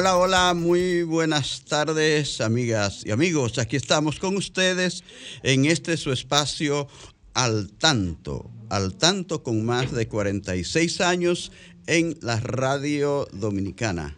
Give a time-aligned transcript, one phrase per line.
[0.00, 3.58] Hola, hola, muy buenas tardes, amigas y amigos.
[3.58, 5.04] Aquí estamos con ustedes
[5.42, 6.88] en este su espacio
[7.34, 11.52] al tanto, al tanto con más de 46 años
[11.86, 14.16] en la radio dominicana.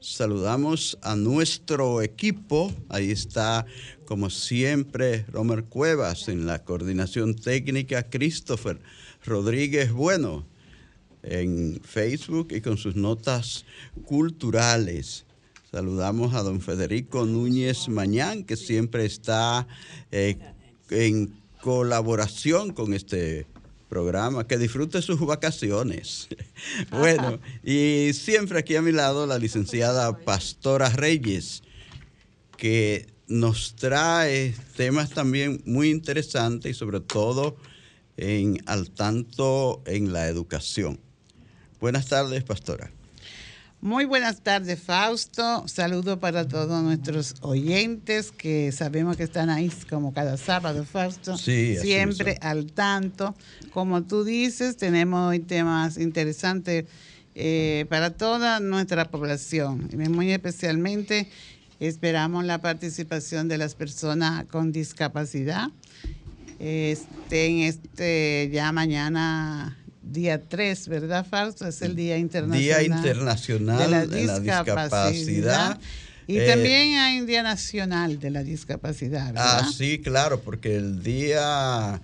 [0.00, 2.74] Saludamos a nuestro equipo.
[2.88, 3.64] Ahí está,
[4.06, 8.80] como siempre, Romer Cuevas en la coordinación técnica, Christopher
[9.24, 10.51] Rodríguez Bueno
[11.22, 13.64] en Facebook y con sus notas
[14.04, 15.24] culturales.
[15.70, 19.66] Saludamos a don Federico Núñez Mañán, que siempre está
[20.10, 20.36] eh,
[20.90, 23.46] en colaboración con este
[23.88, 24.46] programa.
[24.46, 26.28] Que disfrute sus vacaciones.
[26.90, 31.62] bueno, y siempre aquí a mi lado la licenciada Pastora Reyes,
[32.56, 37.56] que nos trae temas también muy interesantes y sobre todo
[38.16, 41.00] en, al tanto en la educación.
[41.82, 42.92] Buenas tardes, pastora.
[43.80, 45.66] Muy buenas tardes, Fausto.
[45.66, 51.36] Saludo para todos nuestros oyentes que sabemos que están ahí como cada sábado, Fausto.
[51.36, 53.34] Sí, Siempre al tanto.
[53.72, 56.84] Como tú dices, tenemos hoy temas interesantes
[57.34, 59.90] eh, para toda nuestra población.
[60.08, 61.28] Muy especialmente
[61.80, 65.70] esperamos la participación de las personas con discapacidad.
[66.60, 71.66] Este, en este ya mañana día 3, ¿verdad, Fausto?
[71.66, 75.80] Es el Día Internacional, día internacional de, la discapacidad.
[76.26, 79.60] Y eh, también hay un Día Nacional de la Discapacidad, ¿verdad?
[79.62, 82.00] Ah, sí, claro, porque el día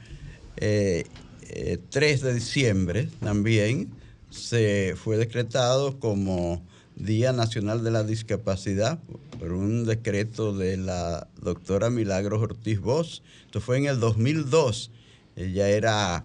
[0.56, 1.06] 3 eh,
[1.50, 3.88] eh, de diciembre también
[4.30, 6.62] se fue decretado como
[6.96, 8.98] Día Nacional de la Discapacidad
[9.38, 13.22] por un decreto de la doctora Milagros Ortiz Bosch.
[13.46, 14.90] Esto fue en el 2002.
[15.36, 16.24] Ella era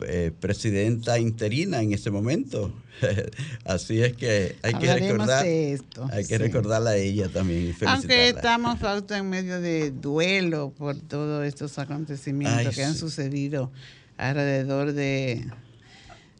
[0.00, 2.72] eh, presidenta interina en ese momento.
[3.64, 7.74] Así es que hay que recordar, hay que recordarla a ella también.
[7.86, 8.78] Aunque estamos
[9.10, 13.70] en medio de duelo por todos estos acontecimientos que han sucedido
[14.16, 15.46] alrededor de,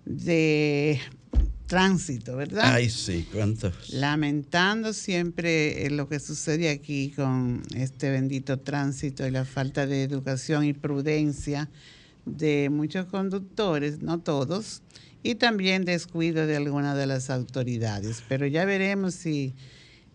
[0.04, 1.00] de
[1.66, 2.64] tránsito, ¿verdad?
[2.64, 3.90] Ay, sí, cuántos.
[3.90, 10.64] Lamentando siempre lo que sucede aquí con este bendito tránsito y la falta de educación
[10.64, 11.68] y prudencia
[12.26, 14.82] de muchos conductores, no todos,
[15.22, 18.22] y también descuido de algunas de las autoridades.
[18.28, 19.54] Pero ya veremos si,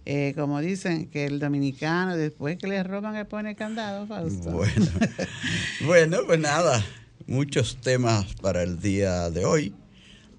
[0.05, 4.51] eh, como dicen, que el dominicano después que le roban le pone candado, Fausto.
[4.51, 4.85] Bueno,
[5.85, 6.83] bueno, pues nada,
[7.25, 9.73] muchos temas para el día de hoy.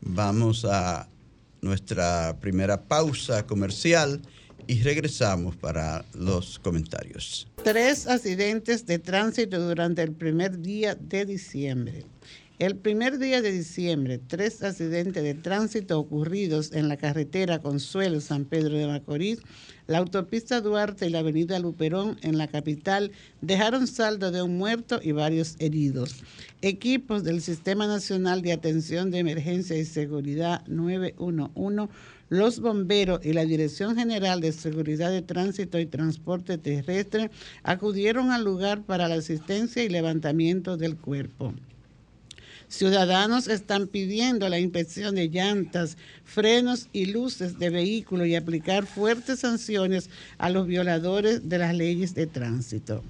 [0.03, 1.09] Vamos a
[1.60, 4.21] nuestra primera pausa comercial
[4.66, 7.48] y regresamos para los comentarios.
[7.62, 12.04] Tres accidentes de tránsito durante el primer día de diciembre.
[12.58, 18.44] El primer día de diciembre, tres accidentes de tránsito ocurridos en la carretera Consuelo San
[18.44, 19.40] Pedro de Macorís,
[19.88, 25.00] la autopista Duarte y la avenida Luperón en la capital dejaron saldo de un muerto
[25.02, 26.22] y varios heridos.
[26.60, 31.92] Equipos del Sistema Nacional de Atención de Emergencia y Seguridad 911
[32.32, 37.30] los bomberos y la Dirección General de Seguridad de Tránsito y Transporte Terrestre
[37.62, 41.52] acudieron al lugar para la asistencia y levantamiento del cuerpo.
[42.68, 49.40] Ciudadanos están pidiendo la inspección de llantas, frenos y luces de vehículos y aplicar fuertes
[49.40, 50.08] sanciones
[50.38, 53.02] a los violadores de las leyes de tránsito.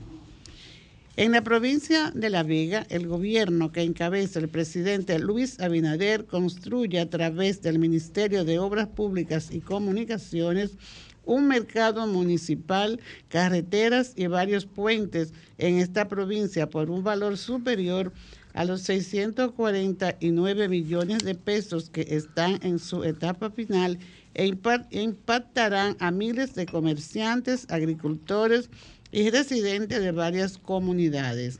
[1.15, 6.99] En la provincia de La Vega, el gobierno que encabeza el presidente Luis Abinader construye
[7.01, 10.79] a través del Ministerio de Obras Públicas y Comunicaciones
[11.27, 12.99] un mercado municipal,
[13.29, 18.11] carreteras y varios puentes en esta provincia por un valor superior
[18.55, 23.99] a los 649 millones de pesos que están en su etapa final
[24.33, 24.51] e
[24.91, 28.71] impactarán a miles de comerciantes, agricultores,
[29.13, 31.59] y residentes de varias comunidades.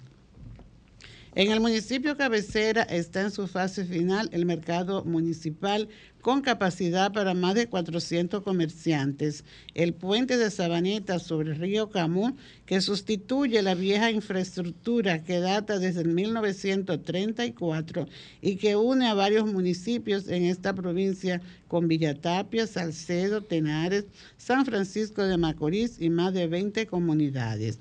[1.35, 5.89] En el municipio cabecera está en su fase final el mercado municipal
[6.21, 9.43] con capacidad para más de 400 comerciantes.
[9.73, 12.37] El puente de Sabaneta sobre el río Camú,
[12.67, 18.07] que sustituye la vieja infraestructura que data desde el 1934
[18.43, 24.05] y que une a varios municipios en esta provincia con Villatapia, Salcedo, Tenares,
[24.37, 27.79] San Francisco de Macorís y más de 20 comunidades.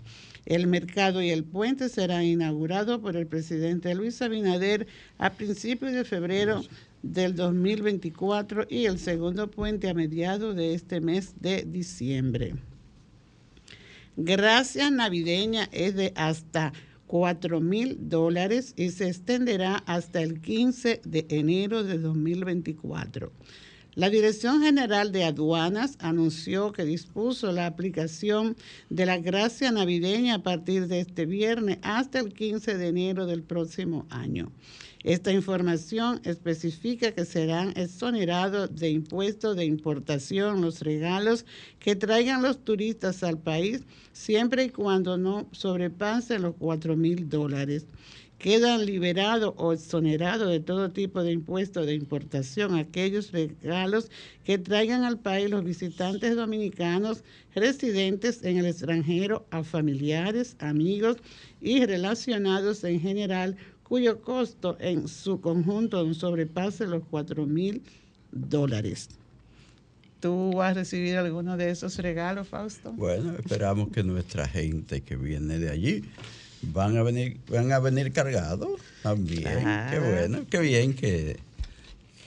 [0.51, 4.86] El mercado y el puente serán inaugurados por el presidente Luis Abinader
[5.18, 6.62] a principios de febrero
[7.03, 12.56] del 2024 y el segundo puente a mediados de este mes de diciembre.
[14.18, 16.74] Gracias navideña es de hasta
[17.07, 23.31] 4 mil dólares y se extenderá hasta el 15 de enero de 2024.
[23.93, 28.55] La Dirección General de Aduanas anunció que dispuso la aplicación
[28.89, 33.43] de la gracia navideña a partir de este viernes hasta el 15 de enero del
[33.43, 34.49] próximo año.
[35.03, 41.45] Esta información especifica que serán exonerados de impuestos de importación los regalos
[41.79, 43.81] que traigan los turistas al país
[44.13, 47.88] siempre y cuando no sobrepasen los 4 mil dólares
[48.41, 54.09] quedan liberados o exonerados de todo tipo de impuestos de importación aquellos regalos
[54.43, 57.23] que traigan al país los visitantes dominicanos
[57.53, 61.17] residentes en el extranjero a familiares, amigos
[61.61, 67.83] y relacionados en general cuyo costo en su conjunto no sobrepase los 4 mil
[68.31, 69.09] dólares.
[70.19, 72.91] ¿Tú has recibido alguno de esos regalos, Fausto?
[72.93, 76.03] Bueno, esperamos que nuestra gente que viene de allí
[76.61, 79.43] van a venir, van a venir cargados también.
[79.89, 81.37] Qué bueno, qué bien que,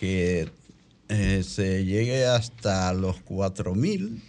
[0.01, 0.49] que
[1.09, 4.23] eh, se llegue hasta los 4 mil.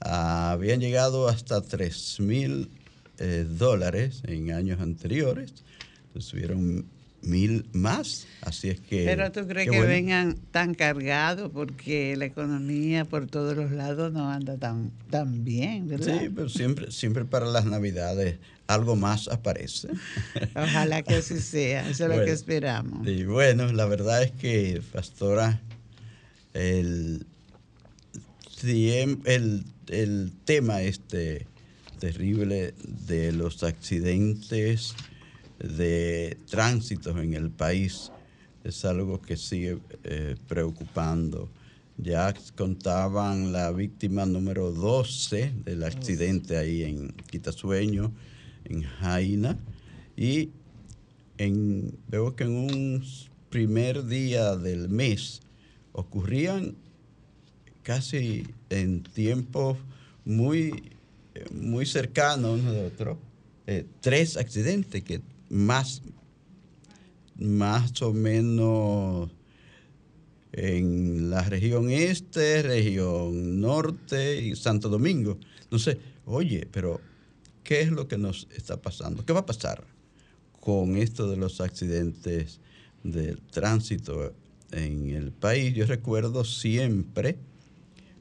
[0.00, 2.70] habían llegado hasta 3 mil
[3.18, 5.52] eh, dólares en años anteriores.
[6.18, 6.86] Subieron
[7.22, 8.26] mil más.
[8.42, 9.04] Así es que.
[9.04, 14.30] Pero tú crees que vengan tan cargados porque la economía por todos los lados no
[14.30, 16.20] anda tan, tan bien, ¿verdad?
[16.20, 19.88] Sí, pero siempre, siempre para las Navidades algo más aparece.
[20.54, 23.06] Ojalá que así sea, eso es lo que esperamos.
[23.06, 25.60] Y bueno, la verdad es que, Pastora,
[26.54, 27.26] el,
[28.62, 31.46] el, el tema este
[31.98, 32.74] terrible
[33.06, 34.94] de los accidentes
[35.62, 38.10] de tránsito en el país
[38.64, 41.48] es algo que sigue eh, preocupando.
[41.96, 48.12] Ya contaban la víctima número 12 del accidente ahí en Quitasueño,
[48.64, 49.58] en Jaina,
[50.16, 50.50] y
[51.36, 53.04] en, veo que en un
[53.50, 55.40] primer día del mes
[55.92, 56.74] ocurrían
[57.82, 59.76] casi en tiempos
[60.24, 60.90] muy,
[61.50, 63.18] muy cercanos uno de otro,
[63.66, 65.20] eh, tres accidentes que
[65.50, 66.02] más,
[67.36, 69.30] más o menos
[70.52, 75.38] en la región este, región norte y Santo Domingo.
[75.62, 77.00] Entonces, oye, pero
[77.62, 79.24] ¿qué es lo que nos está pasando?
[79.24, 79.84] ¿Qué va a pasar
[80.60, 82.60] con esto de los accidentes
[83.04, 84.32] de tránsito
[84.72, 85.74] en el país?
[85.74, 87.38] Yo recuerdo siempre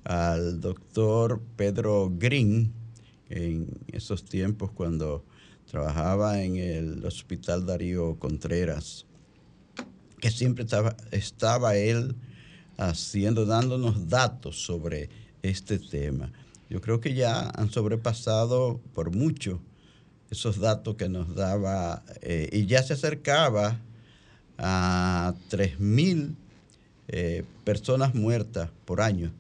[0.04, 2.74] al doctor Pedro Green
[3.30, 5.24] en esos tiempos cuando
[5.70, 9.06] trabajaba en el Hospital Darío Contreras,
[10.20, 10.66] que siempre
[11.12, 12.16] estaba, él
[12.78, 15.10] haciendo, dándonos datos sobre
[15.44, 16.32] este tema.
[16.70, 19.62] Yo creo que ya han sobrepasado por mucho
[20.32, 23.80] esos datos que nos daba eh, y ya se acercaba
[24.58, 26.36] a 3.000
[27.08, 29.32] eh, personas muertas por año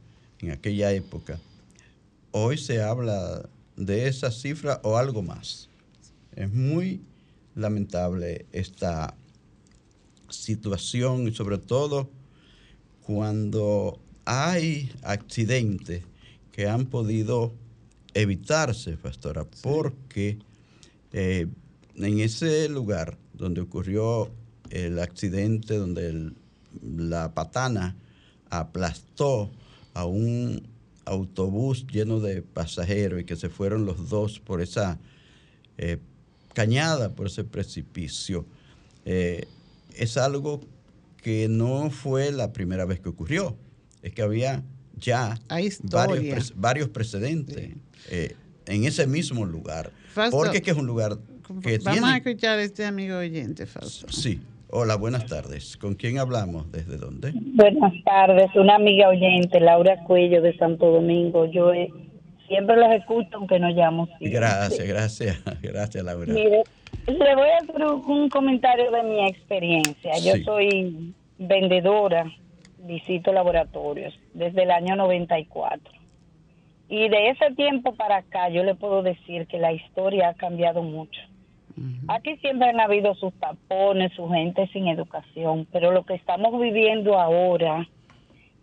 [0.41, 1.39] en aquella época.
[2.31, 5.69] Hoy se habla de esa cifra o algo más.
[6.35, 7.01] Es muy
[7.55, 9.15] lamentable esta
[10.29, 12.09] situación y sobre todo
[13.01, 16.03] cuando hay accidentes
[16.51, 17.53] que han podido
[18.13, 20.37] evitarse, pastora, porque
[21.11, 21.47] eh,
[21.95, 24.31] en ese lugar donde ocurrió
[24.69, 26.33] el accidente, donde
[26.83, 27.95] la patana
[28.49, 29.51] aplastó
[29.93, 30.67] a un
[31.05, 34.99] autobús lleno de pasajeros y que se fueron los dos por esa
[35.77, 35.97] eh,
[36.53, 38.45] cañada por ese precipicio.
[39.05, 39.45] Eh,
[39.95, 40.61] es algo
[41.17, 43.57] que no fue la primera vez que ocurrió,
[44.01, 44.63] es que había
[44.97, 45.37] ya
[45.83, 47.71] varios, varios, precedentes
[48.09, 49.91] eh, en ese mismo lugar.
[50.31, 51.17] porque es que es un lugar
[51.63, 54.11] que Vamos a escuchar a este amigo oyente, Fausto.
[54.11, 54.39] Sí.
[54.71, 55.77] Hola, buenas tardes.
[55.77, 56.71] ¿Con quién hablamos?
[56.71, 57.33] ¿Desde dónde?
[57.33, 58.51] Buenas tardes.
[58.55, 61.51] Una amiga oyente, Laura Cuello de Santo Domingo.
[61.51, 61.91] Yo he
[62.49, 64.09] siempre los escucho aunque no llamo.
[64.19, 66.33] Gracias, gracias, gracias Laura.
[66.33, 66.63] Mire,
[67.07, 70.11] le voy a hacer un comentario de mi experiencia.
[70.17, 72.25] Yo soy vendedora,
[72.79, 75.93] visito laboratorios desde el año 94.
[76.89, 80.83] Y de ese tiempo para acá yo le puedo decir que la historia ha cambiado
[80.83, 81.21] mucho.
[82.09, 87.17] Aquí siempre han habido sus tapones, su gente sin educación, pero lo que estamos viviendo
[87.17, 87.87] ahora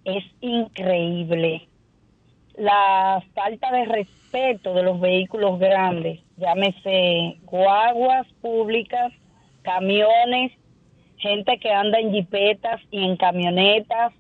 [0.05, 1.66] es increíble.
[2.57, 9.13] La falta de respeto de los vehículos grandes, llámese guaguas públicas,
[9.63, 10.53] camiones,
[11.19, 14.15] gente que anda en jipetas y en camionetas.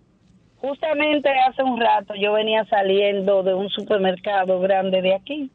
[0.58, 5.50] Justamente hace un rato yo venía saliendo de un supermercado grande de aquí.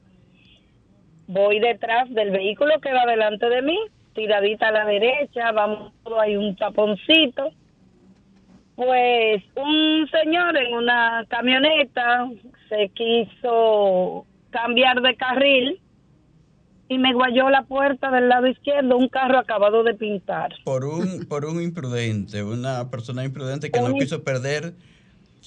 [1.27, 3.77] Voy detrás del vehículo que va delante de mí,
[4.15, 7.51] tiradita a la derecha, vamos, hay un taponcito.
[8.83, 12.27] Pues un señor en una camioneta
[12.67, 15.79] se quiso cambiar de carril
[16.89, 20.55] y me guayó la puerta del lado izquierdo un carro acabado de pintar.
[20.63, 24.73] Por un, por un imprudente, una persona imprudente que no quiso perder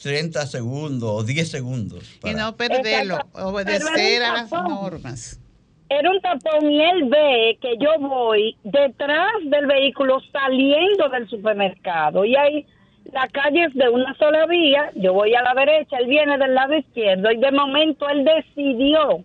[0.00, 2.20] 30 segundos o 10 segundos.
[2.22, 5.40] Y no perderlo, obedecer a las normas.
[5.88, 12.24] Era un tapón y él ve que yo voy detrás del vehículo saliendo del supermercado
[12.24, 12.64] y ahí
[13.12, 16.54] la calle es de una sola vía, yo voy a la derecha, él viene del
[16.54, 19.24] lado izquierdo y de momento él decidió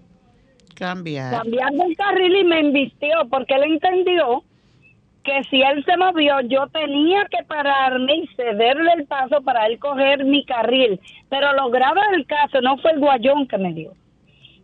[0.79, 1.31] Cambiar.
[1.31, 4.43] Cambiando el carril y me invistió porque él entendió
[5.25, 9.77] que si él se movió yo tenía que pararme y cederle el paso para él
[9.77, 11.00] coger mi carril.
[11.29, 13.91] Pero lo grave del caso no fue el guayón que me dio.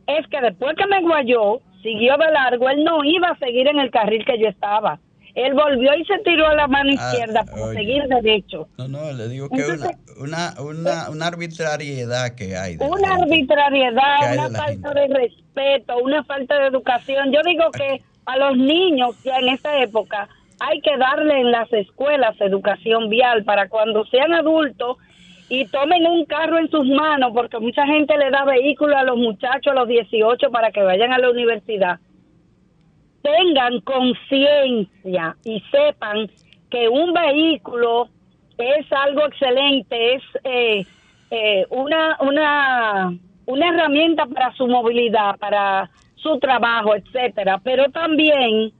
[0.08, 3.80] Es que después que me guayó, siguió de largo, él no iba a seguir en
[3.80, 5.00] el carril que yo estaba.
[5.36, 8.70] Él volvió y se tiró a la mano ah, izquierda para seguir derecho.
[8.78, 12.78] No, no, le digo que una, una, una, una, arbitrariedad que hay.
[12.80, 17.34] una arbitrariedad, una falta de respeto, una falta de educación.
[17.34, 20.30] Yo digo que a los niños ya en esta época
[20.62, 24.98] hay que darle en las escuelas educación vial para cuando sean adultos
[25.50, 29.18] y tomen un carro en sus manos, porque mucha gente le da vehículo a los
[29.18, 32.00] muchachos a los 18 para que vayan a la universidad
[33.26, 36.30] tengan conciencia y sepan
[36.70, 38.08] que un vehículo
[38.58, 40.86] es algo excelente, es eh,
[41.32, 43.18] eh, una, una,
[43.48, 48.72] una herramienta para su movilidad, para su trabajo, etcétera, pero también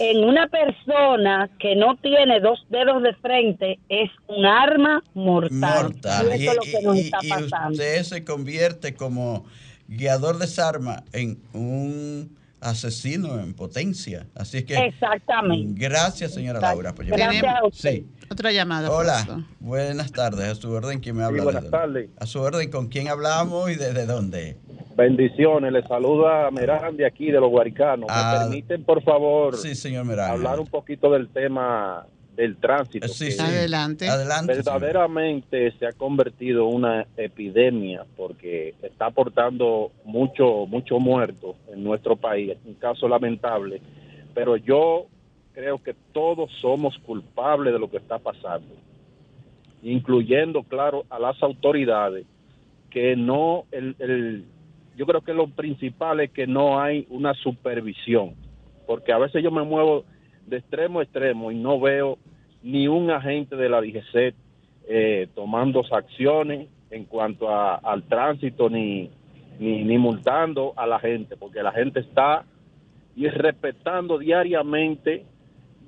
[0.00, 5.94] en una persona que no tiene dos dedos de frente es un arma mortal.
[6.36, 7.72] Y eso es lo que nos está pasando.
[7.72, 9.44] usted se convierte como
[9.88, 14.26] guiador de esa arma en un asesino en potencia.
[14.34, 14.76] Así que.
[14.76, 15.80] Exactamente.
[15.80, 16.94] Gracias, señora Laura.
[16.96, 18.08] Gracias sí.
[18.30, 18.90] Otra llamada.
[18.90, 19.46] Hola.
[19.60, 20.48] Buenas tardes.
[20.48, 21.44] A su orden, ¿quién me habla?
[21.44, 22.10] buenas tardes.
[22.18, 24.58] A su orden, ¿con quién hablamos y desde dónde?
[24.96, 25.72] Bendiciones.
[25.72, 28.08] Le saluda Merán de aquí, de los Guaricanos.
[28.08, 30.32] ¿Me ah, permiten, por favor, sí, señor Merán.
[30.32, 32.06] hablar un poquito del tema
[32.38, 33.08] del tránsito.
[33.08, 34.08] Sí, Adelante.
[34.08, 34.54] Adelante.
[34.54, 42.14] Verdaderamente se ha convertido en una epidemia porque está aportando mucho, mucho muerto en nuestro
[42.14, 42.50] país.
[42.50, 43.82] Es un caso lamentable,
[44.34, 45.06] pero yo
[45.52, 48.72] creo que todos somos culpables de lo que está pasando,
[49.82, 52.24] incluyendo, claro, a las autoridades,
[52.88, 54.44] que no, el, el,
[54.96, 58.36] yo creo que lo principal es que no hay una supervisión,
[58.86, 60.04] porque a veces yo me muevo
[60.46, 62.16] de extremo a extremo y no veo
[62.62, 64.34] ni un agente de la DGC
[64.88, 69.10] eh, tomando acciones en cuanto a, al tránsito ni,
[69.58, 72.44] ni, multando a la gente, porque la gente está
[73.16, 75.24] respetando diariamente,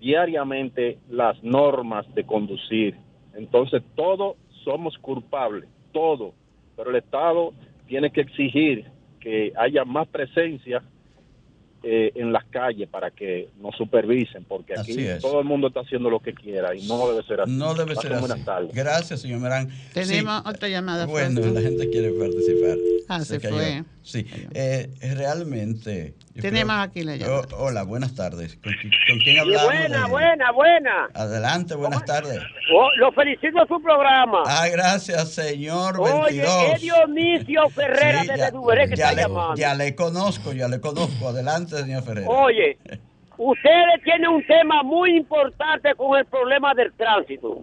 [0.01, 2.97] diariamente las normas de conducir.
[3.35, 6.35] Entonces todos somos culpables, todos,
[6.77, 7.53] pero el Estado
[7.87, 8.85] tiene que exigir
[9.21, 10.83] que haya más presencia
[11.83, 16.11] eh, en las calles para que nos supervisen, porque aquí todo el mundo está haciendo
[16.11, 17.53] lo que quiera y no debe ser así.
[17.53, 18.33] No debe ser así.
[18.73, 19.71] Gracias, señor Merán.
[19.95, 21.07] Tenemos otra llamada.
[21.07, 22.77] Bueno, la gente quiere participar.
[23.09, 23.85] Ah, se, fue.
[24.03, 26.15] Sí, eh, realmente.
[26.41, 27.43] Tenemos aquí la llamada.
[27.57, 28.57] hola, buenas tardes.
[28.57, 29.67] ¿Con, quién hablamos?
[29.67, 31.09] buena, buena, buena.
[31.15, 32.41] Adelante, buenas tardes.
[32.75, 34.43] Oh, lo felicito a su programa.
[34.47, 35.99] Ah, gracias, señor.
[36.01, 36.65] Oye, 22.
[36.75, 39.55] es Dionisio Ferreira de Duveré que está llamando.
[39.57, 41.29] Ya le conozco, ya le conozco.
[41.29, 42.31] Adelante, señor Ferreira.
[42.31, 42.79] Oye,
[43.37, 47.61] ustedes tienen un tema muy importante con el problema del tránsito.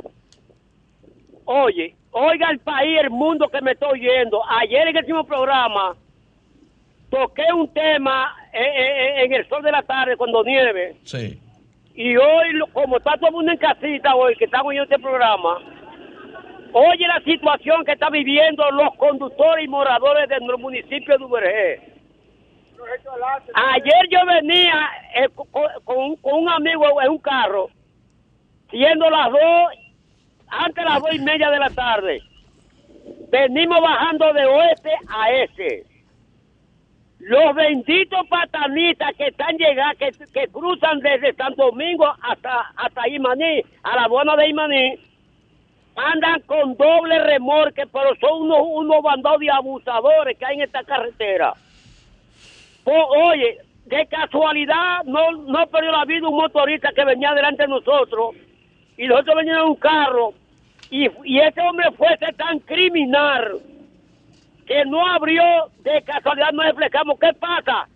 [1.45, 4.41] Oye, oiga el país, el mundo que me estoy oyendo.
[4.59, 5.95] Ayer en el último programa
[7.09, 10.95] toqué un tema en, el sol de la tarde cuando nieve.
[11.03, 11.39] Sí.
[11.95, 15.59] Y hoy, como está todo el mundo en casita hoy, que estamos oyendo este programa,
[16.73, 21.93] Oye la situación que están viviendo los conductores y moradores del municipio de Uberge.
[23.55, 27.69] Ayer yo venía eh, con, un amigo en un carro,
[28.69, 29.71] siendo las dos,
[30.47, 32.21] antes las dos y media de la tarde.
[33.29, 35.85] Venimos bajando de oeste a este.
[37.19, 43.63] Los benditos patanistas que están llegando, que, que cruzan desde Santo Domingo hasta, hasta Imaní,
[43.83, 44.99] a la buena de Imaní,
[45.95, 50.83] andan con doble remorque, pero son unos, unos bandados de abusadores que hay en esta
[50.83, 51.53] carretera.
[52.85, 58.35] oye, de casualidad no, no perdió la vida un motorista que venía delante de nosotros
[58.97, 60.33] y nosotros veníamos en un carro
[60.91, 63.59] y, y ese hombre fuese tan criminal
[64.67, 65.43] que no abrió
[65.79, 67.87] de casualidad, no explicamos qué pasa.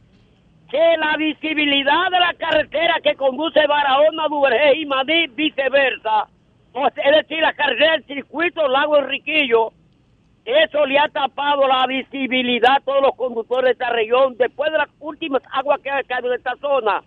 [0.69, 6.27] Que la visibilidad de la carretera que conduce Barahona, Duvergé y Madrid, viceversa,
[6.73, 9.73] es decir, la carretera del circuito Lago Enriquillo,
[10.45, 14.77] eso le ha tapado la visibilidad a todos los conductores de esta región después de
[14.77, 17.03] las últimas aguas que ha caído en esta zona.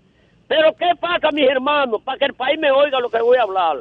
[0.47, 2.02] Pero ¿qué pasa, mis hermanos?
[2.02, 3.78] Para que el país me oiga lo que voy a hablar.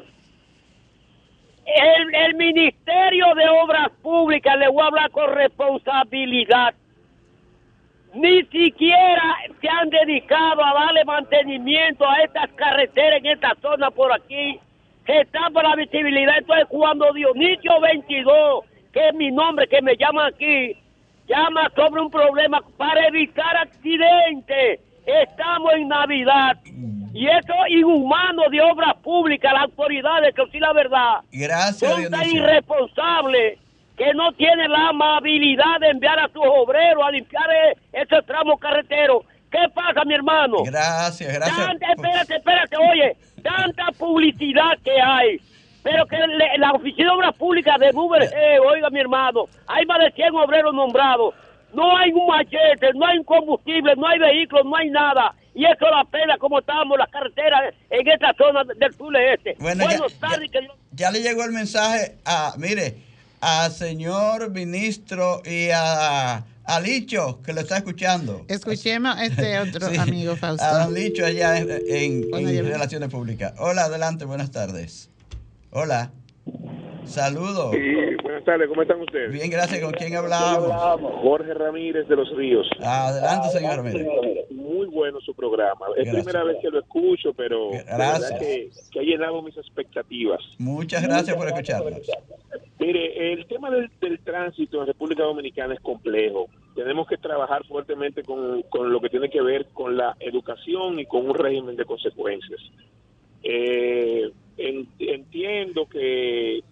[1.66, 6.74] El, el Ministerio de Obras Públicas, le voy a hablar con responsabilidad,
[8.14, 14.14] ni siquiera se han dedicado a darle mantenimiento a estas carreteras en esta zona por
[14.14, 14.60] aquí
[15.06, 16.38] que está por la visibilidad.
[16.38, 20.78] Entonces, cuando Dionisio 22, que es mi nombre, que me llama aquí,
[21.28, 26.58] llama sobre un problema para evitar accidentes, estamos en Navidad.
[27.14, 32.28] Y eso inhumano de obras públicas, las autoridades, que sí la verdad, Gracias, son tan
[32.28, 33.60] irresponsables
[33.96, 38.60] que no tienen la amabilidad de enviar a sus obreros a limpiar e-, esos tramos
[38.60, 40.64] carreteros ¿Qué pasa, mi hermano?
[40.64, 41.76] Gracias, gracias.
[41.80, 45.40] espérate, espérate, oye, tanta publicidad que hay.
[45.84, 46.18] Pero que
[46.58, 50.34] la Oficina de Obras Públicas de Uber, eh, oiga, mi hermano, hay más de 100
[50.34, 51.36] obreros nombrados.
[51.72, 55.36] No hay un machete, no hay un combustible, no hay vehículos, no hay nada.
[55.56, 59.56] Y eso la pena como estamos las carreteras en esta zona del sur este.
[59.60, 59.86] Bueno,
[60.94, 62.96] ya, le llegó el mensaje a, mire,
[63.40, 68.46] al señor ministro y a a Licho, que lo está escuchando.
[68.48, 70.66] Escuchemos a este otro amigo Fausto.
[70.66, 73.54] A Licho allá en, Relaciones Públicas.
[73.58, 75.10] Hola, adelante, buenas tardes.
[75.72, 76.12] Hola.
[77.06, 77.74] Saludos.
[77.74, 79.32] Sí, buenas tardes, ¿cómo están ustedes?
[79.32, 79.82] Bien, gracias.
[79.82, 81.02] ¿Con quién hablamos?
[81.22, 82.68] Jorge Ramírez de Los Ríos.
[82.82, 84.08] Adelante, señor Ramírez.
[84.52, 85.86] Muy bueno su programa.
[85.96, 88.40] Es primera vez que lo escucho, pero gracias.
[88.40, 90.42] Que, que, ha llenado mis expectativas.
[90.58, 92.02] Muchas gracias por escucharnos.
[92.80, 96.48] Mire, el tema del, tránsito en República Dominicana es complejo.
[96.76, 101.30] Tenemos que trabajar fuertemente con, lo que tiene que ver con la educación y con
[101.30, 102.60] un régimen de consecuencias.
[103.44, 106.64] Eh, entiendo que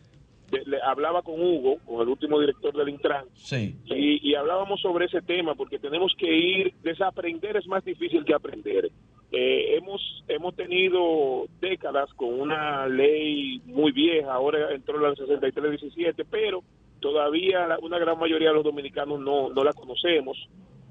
[0.71, 3.77] le, hablaba con Hugo, con el último director del Intran, sí.
[3.85, 8.89] y, hablábamos sobre ese tema porque tenemos que ir, desaprender es más difícil que aprender.
[9.33, 16.63] Eh, hemos hemos tenido décadas con una ley muy vieja, ahora entró la 6317, pero
[16.99, 20.37] todavía una gran mayoría de los dominicanos no, no la conocemos.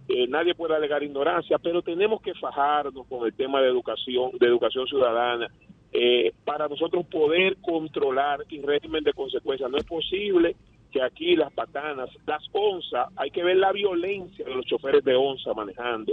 [0.09, 4.47] Eh, nadie puede alegar ignorancia, pero tenemos que fajarnos con el tema de educación, de
[4.47, 5.49] educación ciudadana,
[5.93, 9.71] eh, para nosotros poder controlar el régimen de consecuencias.
[9.71, 10.57] No es posible
[10.93, 15.15] que aquí las patanas, las onzas, hay que ver la violencia de los choferes de
[15.15, 16.13] onza manejando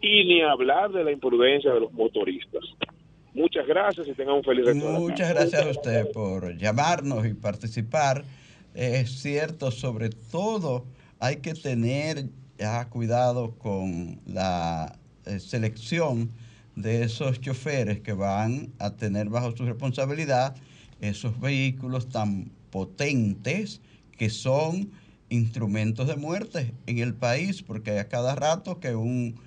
[0.00, 2.64] y ni hablar de la imprudencia de los motoristas.
[3.34, 4.90] Muchas gracias y tengan un feliz resto.
[4.92, 8.24] Muchas gracias a usted por llamarnos y participar.
[8.74, 10.84] Es cierto, sobre todo
[11.18, 12.24] hay que tener
[12.58, 16.30] ya cuidado con la eh, selección
[16.76, 20.54] de esos choferes que van a tener bajo su responsabilidad
[21.00, 23.80] esos vehículos tan potentes
[24.16, 24.90] que son
[25.28, 29.40] instrumentos de muerte en el país, porque a cada rato que un,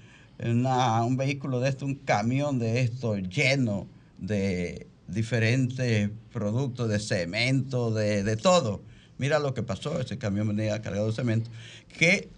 [0.44, 3.88] un vehículo de esto, un camión de esto lleno
[4.18, 8.82] de diferentes productos, de cemento, de, de todo.
[9.18, 11.50] Mira lo que pasó, ese camión venía cargado de cemento,
[11.98, 12.30] que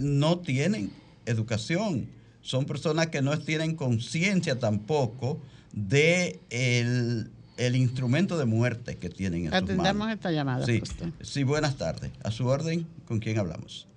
[0.00, 0.90] no tienen
[1.24, 2.08] educación
[2.46, 5.40] son personas que no tienen conciencia tampoco
[5.72, 7.28] de el,
[7.74, 10.14] instrumento de muerte que tienen en Atendamos sus manos.
[10.14, 10.64] esta llamada.
[10.64, 10.80] Sí,
[11.22, 12.12] sí, buenas tardes.
[12.22, 13.88] A su orden, ¿con quién hablamos?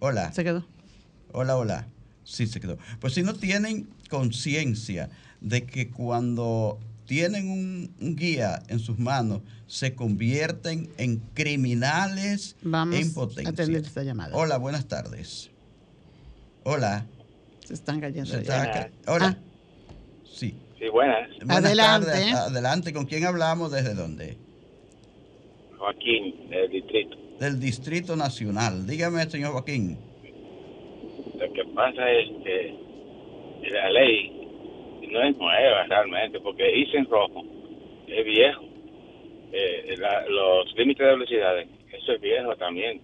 [0.00, 0.30] Hola.
[0.34, 0.66] Se quedó.
[1.32, 1.86] Hola, hola.
[2.24, 2.76] Sí, se quedó.
[3.00, 5.08] Pues si no tienen conciencia
[5.40, 13.14] de que cuando tienen un, guía en sus manos, se convierten en criminales Vamos en
[13.14, 13.48] potencia.
[13.48, 14.36] A atender esta llamada.
[14.36, 15.50] Hola, buenas tardes.
[16.70, 17.06] Hola.
[17.60, 18.30] Se están cayendo.
[19.06, 19.34] Hola.
[19.34, 19.36] Ah.
[20.22, 20.54] Sí.
[20.78, 21.30] Sí, buenas.
[21.48, 22.10] Adelante.
[22.34, 22.92] Adelante.
[22.92, 23.72] ¿Con quién hablamos?
[23.72, 24.36] ¿Desde dónde?
[25.78, 27.16] Joaquín, del distrito.
[27.40, 28.86] Del Distrito Nacional.
[28.86, 29.96] Dígame, señor Joaquín.
[31.38, 32.74] Lo que pasa es que
[33.70, 34.30] la ley
[35.10, 37.44] no es nueva realmente, porque hice en rojo
[38.08, 38.62] es viejo.
[39.52, 39.96] Eh,
[40.28, 43.00] los límites de velocidades, eso es viejo también.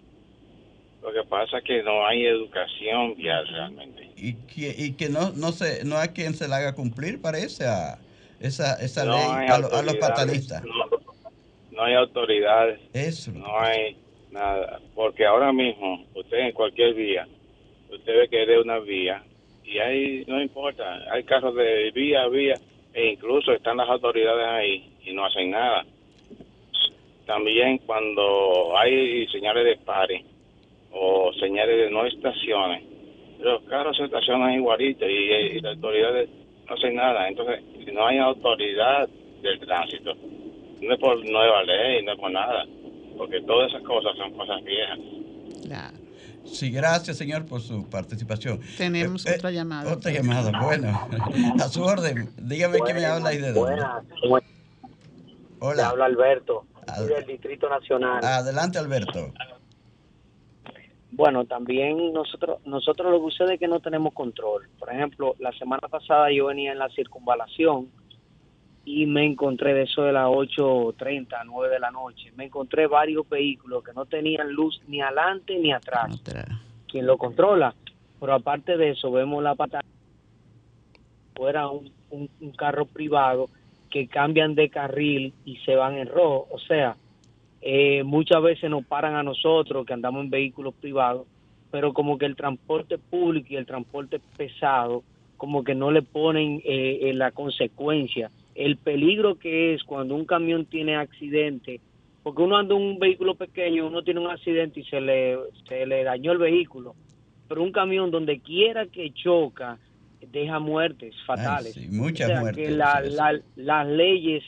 [1.04, 4.08] Lo que pasa es que no hay educación vial realmente.
[4.16, 7.66] Y que, y que no, no, se, no hay quien se la haga cumplir, parece,
[7.66, 7.98] a
[8.40, 10.64] esa, esa ley a, los patanistas.
[11.72, 12.80] No, hay autoridades.
[12.94, 13.32] Eso.
[13.32, 13.98] No hay
[14.30, 14.80] nada.
[14.94, 17.28] Porque ahora mismo, usted en cualquier vía,
[17.90, 19.22] usted ve que es de una vía
[19.62, 22.54] y ahí no importa, hay carros de vía a vía
[22.94, 25.84] e incluso están las autoridades ahí y no hacen nada.
[27.26, 30.24] También cuando hay señales de pare
[30.94, 32.84] o señales de no estaciones,
[33.40, 36.30] los carros se estacionan igualitos y, las autoridades
[36.68, 37.28] no hacen nada.
[37.28, 39.08] Entonces, si no hay autoridad
[39.42, 40.14] del tránsito,
[40.80, 42.64] no es por nueva ley, no es por nada,
[43.18, 44.98] porque todas esas cosas son cosas viejas.
[46.44, 48.60] Sí, gracias, señor, por su participación.
[48.76, 49.92] Tenemos eh, otra eh, llamada.
[49.92, 51.08] Otra llamada, bueno.
[51.60, 52.28] A su orden.
[52.36, 53.82] Dígame quién me habla y de dónde.
[54.28, 54.54] Buenas.
[55.60, 55.88] Hola.
[55.88, 56.66] habla Alberto,
[57.08, 58.22] del Distrito Nacional.
[58.22, 59.32] Adelante, Alberto.
[61.16, 64.68] Bueno, también nosotros, nosotros lo que sucede es que no tenemos control.
[64.80, 67.88] Por ejemplo, la semana pasada yo venía en la circunvalación
[68.84, 73.28] y me encontré de eso de las 8.30, 9 de la noche, me encontré varios
[73.28, 76.20] vehículos que no tenían luz ni adelante ni atrás.
[76.88, 77.72] ¿Quién lo controla?
[78.18, 79.84] Pero aparte de eso, vemos la patada
[81.36, 83.50] fuera un, un, carro privado
[83.88, 86.48] que cambian de carril y se van en rojo.
[86.50, 86.96] O sea,
[87.66, 91.26] eh, muchas veces nos paran a nosotros que andamos en vehículos privados,
[91.70, 95.02] pero como que el transporte público y el transporte pesado,
[95.36, 100.66] como que no le ponen eh, la consecuencia el peligro que es cuando un camión
[100.66, 101.80] tiene accidente,
[102.22, 105.36] porque uno anda en un vehículo pequeño, uno tiene un accidente y se le,
[105.68, 106.94] se le dañó el vehículo,
[107.48, 109.78] pero un camión donde quiera que choca,
[110.32, 111.76] deja muertes fatales.
[111.90, 112.68] muchas muertes.
[112.68, 112.74] Que
[113.56, 114.42] las leyes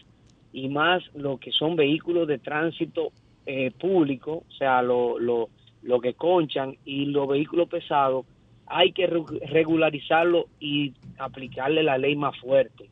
[0.56, 3.12] y más lo que son vehículos de tránsito
[3.44, 5.50] eh, público, o sea, lo, lo,
[5.82, 8.24] lo que conchan y los vehículos pesados,
[8.66, 12.88] hay que regularizarlo y aplicarle la ley más fuerte.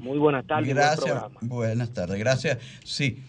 [0.00, 0.68] Muy buenas tardes.
[0.68, 1.24] Gracias.
[1.40, 2.18] Buenas tardes.
[2.18, 2.58] Gracias.
[2.84, 3.22] Sí.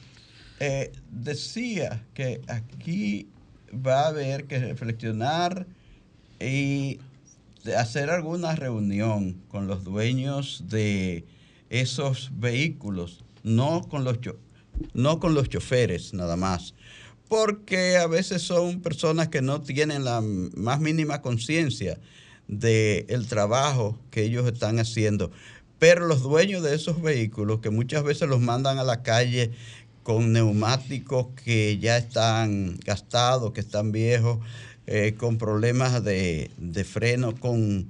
[0.60, 3.30] Eh, decía que aquí
[3.73, 5.65] va a haber que reflexionar
[6.38, 6.99] y
[7.78, 11.23] hacer alguna reunión con los dueños de
[11.69, 14.17] esos vehículos, no con los,
[14.93, 16.73] no con los choferes nada más,
[17.27, 21.99] porque a veces son personas que no tienen la más mínima conciencia
[22.47, 25.32] del trabajo que ellos están haciendo.
[25.79, 29.51] Pero los dueños de esos vehículos, que muchas veces los mandan a la calle
[30.03, 34.39] con neumáticos que ya están gastados, que están viejos,
[34.86, 36.51] eh, con problemas de,
[36.89, 37.89] freno, con,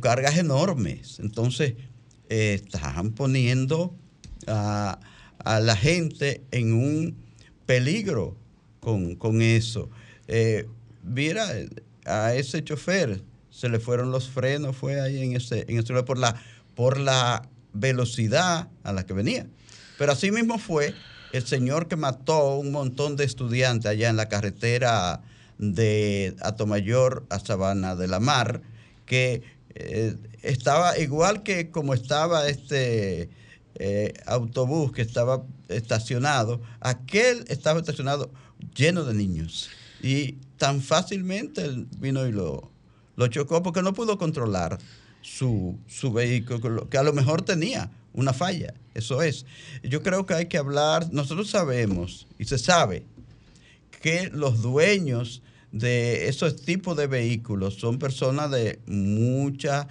[0.00, 1.18] cargas enormes.
[1.20, 1.74] Entonces,
[2.28, 3.94] eh, están poniendo
[4.46, 4.98] a,
[5.44, 7.16] la gente en un
[7.66, 8.36] peligro
[8.80, 9.90] con, eso.
[10.28, 10.66] Eh,
[11.02, 11.46] mira,
[12.04, 16.18] a ese chofer se le fueron los frenos, fue ahí en ese, en ese por
[16.18, 16.40] la
[16.74, 19.46] por la velocidad a la que venía.
[19.98, 20.94] Pero así mismo fue
[21.32, 25.20] el señor que mató un montón de estudiantes allá en la carretera
[25.58, 28.62] de Atomayor a Sabana de la Mar,
[29.04, 29.42] que
[29.74, 33.28] eh, estaba igual que como estaba este
[33.76, 38.30] eh, autobús que estaba estacionado, aquel estaba estacionado
[38.74, 39.70] lleno de niños.
[40.02, 42.70] Y tan fácilmente vino y lo,
[43.16, 44.78] lo chocó porque no pudo controlar
[45.22, 48.74] su, su vehículo, que a lo mejor tenía una falla.
[48.94, 49.46] Eso es.
[49.82, 53.04] Yo creo que hay que hablar, nosotros sabemos y se sabe
[54.02, 59.88] que los dueños de esos tipos de vehículos son personas de mucha,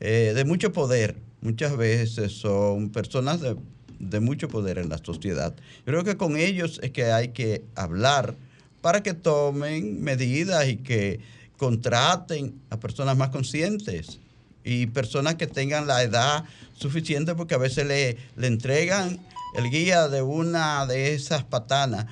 [0.00, 1.16] eh, de mucho poder.
[1.44, 5.54] Muchas veces son personas de, mucho poder en la sociedad.
[5.80, 8.34] Yo creo que con ellos es que hay que hablar
[8.80, 11.20] para que tomen medidas y que
[11.58, 14.20] contraten a personas más conscientes
[14.64, 16.44] y personas que tengan la edad
[16.78, 19.20] suficiente porque a veces le, le entregan
[19.54, 22.06] el guía de una de esas patanas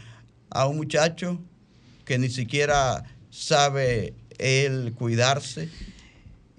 [0.51, 1.41] a un muchacho
[2.05, 5.71] que ni siquiera sabe él cuidarse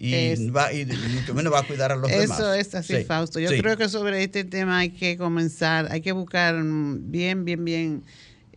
[0.04, 2.39] y, va, y mucho menos va a cuidar a los demás.
[2.39, 3.39] Eso es así, Fausto.
[3.39, 8.04] Yo creo que sobre este tema hay que comenzar, hay que buscar bien, bien, bien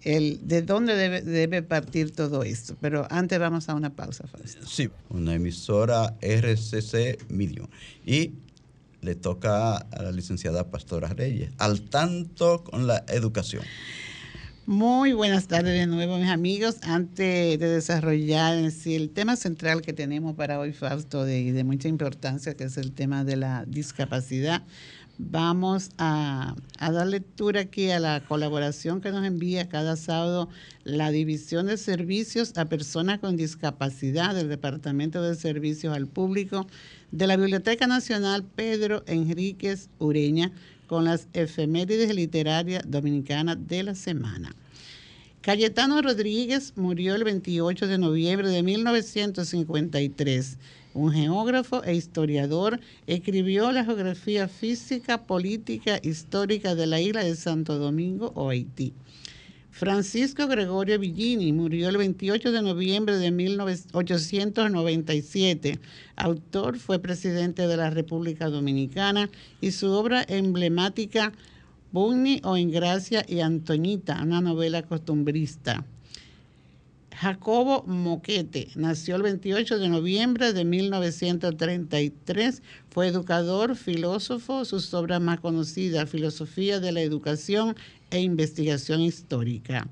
[0.03, 2.77] el, de dónde debe, partir todo esto.
[2.81, 4.25] Pero antes vamos a una pausa,
[4.67, 7.69] Sí, una emisora RCC Medium.
[8.05, 8.33] Y
[9.03, 13.63] le toca a la licenciada Pastora Reyes, al tanto con la educación.
[14.67, 16.79] Muy buenas tardes de nuevo, mis amigos.
[16.83, 22.57] Antes de desarrollar el tema central que tenemos para hoy, Fausto, de, de mucha importancia,
[22.57, 24.65] que es el tema de la discapacidad,
[25.19, 30.49] vamos a, a, dar lectura aquí a la colaboración que nos envía cada sábado
[30.83, 36.67] la División de Servicios a Personas con Discapacidad del Departamento de Servicios al Público
[37.13, 40.51] de la Biblioteca Nacional Pedro Enríquez Ureña
[40.87, 44.55] con las efemérides literarias dominicanas de la semana.
[45.47, 50.59] Cayetano Rodríguez murió el 28 de noviembre de 1953.
[50.95, 57.79] Un geógrafo e historiador escribió la geografía física, política, histórica de la isla de Santo
[57.79, 58.93] Domingo o Haití.
[59.79, 65.79] Francisco Gregorio Villini murió el 28 de noviembre de 1897.
[66.17, 69.29] Autor fue presidente de la República Dominicana
[69.61, 71.35] y su obra emblemática
[71.93, 75.85] Bunny o Gracia y Antoñita, una novela costumbrista.
[77.19, 82.63] Jacobo Moquete nació el 28 de noviembre de 1933.
[82.91, 84.67] Fue educador, filósofo.
[84.67, 87.75] Sus obras más conocidas, Filosofía de la Educación
[88.11, 89.89] e Investigación Histórica.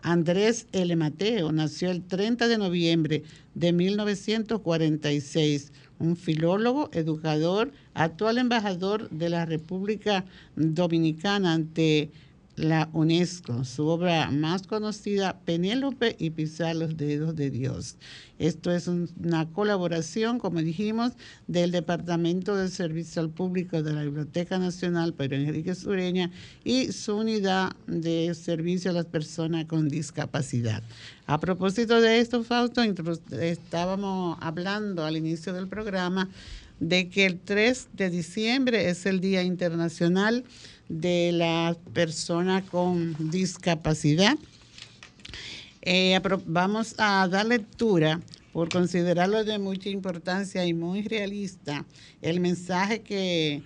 [0.00, 0.94] Andrés L.
[0.96, 3.22] Mateo nació el 30 de noviembre
[3.54, 12.10] de 1946, un filólogo, educador, actual embajador de la República Dominicana ante
[12.56, 17.96] la UNESCO, su obra más conocida, Penélope y Pisar los Dedos de Dios.
[18.38, 21.12] Esto es una colaboración, como dijimos,
[21.46, 26.30] del Departamento de Servicio al Público de la Biblioteca Nacional Pedro Enrique Sureña
[26.64, 30.82] y su unidad de servicio a las personas con discapacidad.
[31.26, 32.82] A propósito de esto, Fausto,
[33.40, 36.28] estábamos hablando al inicio del programa
[36.80, 40.44] de que el 3 de diciembre es el Día Internacional
[40.88, 44.36] de las personas con discapacidad.
[45.82, 48.20] Eh, vamos a dar lectura,
[48.52, 51.84] por considerarlo de mucha importancia y muy realista,
[52.22, 53.62] el mensaje que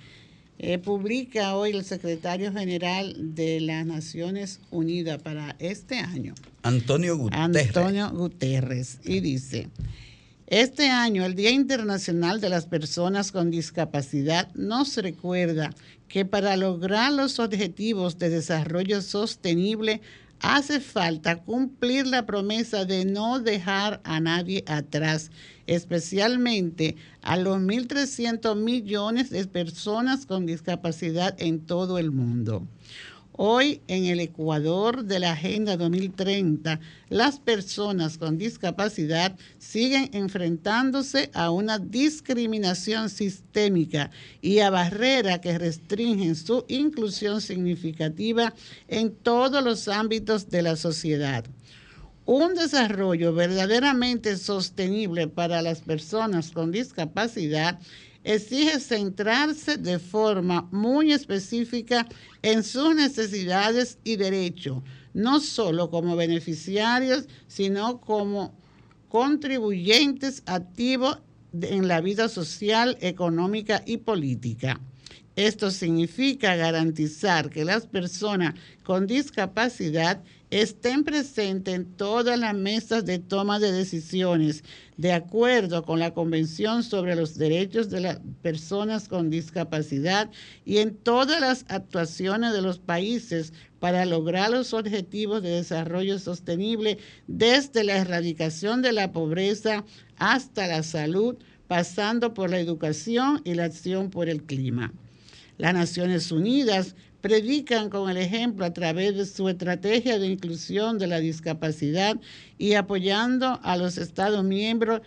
[0.61, 6.35] eh, publica hoy el secretario general de las Naciones Unidas para este año.
[6.63, 7.67] Antonio Guterres.
[7.67, 8.99] Antonio Guterres.
[9.05, 9.69] Y dice,
[10.51, 15.75] este año, el Día Internacional de las Personas con Discapacidad nos recuerda
[16.09, 20.01] que para lograr los objetivos de desarrollo sostenible
[20.41, 25.31] hace falta cumplir la promesa de no dejar a nadie atrás,
[25.67, 32.67] especialmente a los 1.300 millones de personas con discapacidad en todo el mundo.
[33.41, 41.53] Hoy en el Ecuador de la Agenda 2030, las personas con discapacidad siguen enfrentándose a
[41.53, 44.11] una discriminación sistémica
[44.43, 48.55] y a barreras que restringen su inclusión significativa
[48.89, 51.45] en todos los ámbitos de la sociedad.
[52.27, 57.79] Un desarrollo verdaderamente sostenible para las personas con discapacidad
[58.25, 62.07] exige centrarse de forma muy específica
[62.43, 64.83] en sus necesidades y derechos,
[65.15, 68.55] no solo como beneficiarios, sino como
[69.09, 71.19] contribuyentes activos
[71.61, 74.81] en la vida social, económica y política.
[75.39, 80.21] Esto significa garantizar que las personas con discapacidad
[80.51, 84.65] estén presentes en todas las mesas de toma de decisiones,
[84.97, 90.29] de acuerdo con la Convención sobre los Derechos de las Personas con Discapacidad
[90.65, 96.99] y en todas las actuaciones de los países para lograr los objetivos de desarrollo sostenible,
[97.29, 99.85] desde la erradicación de la pobreza
[100.17, 101.37] hasta la salud,
[101.69, 104.93] pasando por la educación y la acción por el clima.
[105.59, 111.09] Las Naciones Unidas predican con el ejemplo a través de su estrategia de inclusión de
[111.09, 112.17] la discapacidad
[112.59, 115.03] y apoyando a los Estados miembros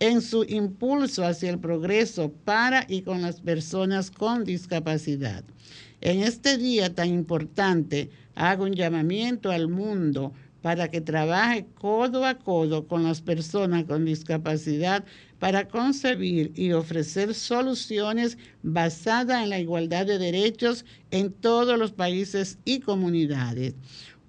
[0.00, 5.42] en su impulso hacia el progreso para y con las personas con discapacidad.
[6.02, 12.34] En este día tan importante, hago un llamamiento al mundo para que trabaje codo a
[12.38, 15.04] codo con las personas con discapacidad
[15.44, 22.56] para concebir y ofrecer soluciones basadas en la igualdad de derechos en todos los países
[22.64, 23.74] y comunidades.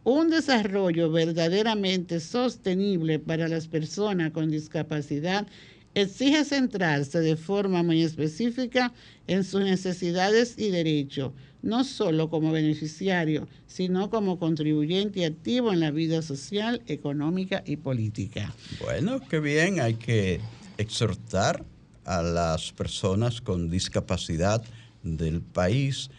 [0.04, 5.48] Un desarrollo verdaderamente sostenible para las personas con discapacidad
[5.94, 8.92] exige centrarse de forma muy específica
[9.28, 15.92] en sus necesidades y derechos, no solo como beneficiario, sino como contribuyente activo en la
[15.92, 18.54] vida social, económica y política.
[18.82, 20.42] Bueno, qué bien, hay que
[20.78, 21.64] exhortar
[22.06, 24.64] a las personas con discapacidad
[25.04, 26.10] del país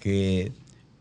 [0.00, 0.52] que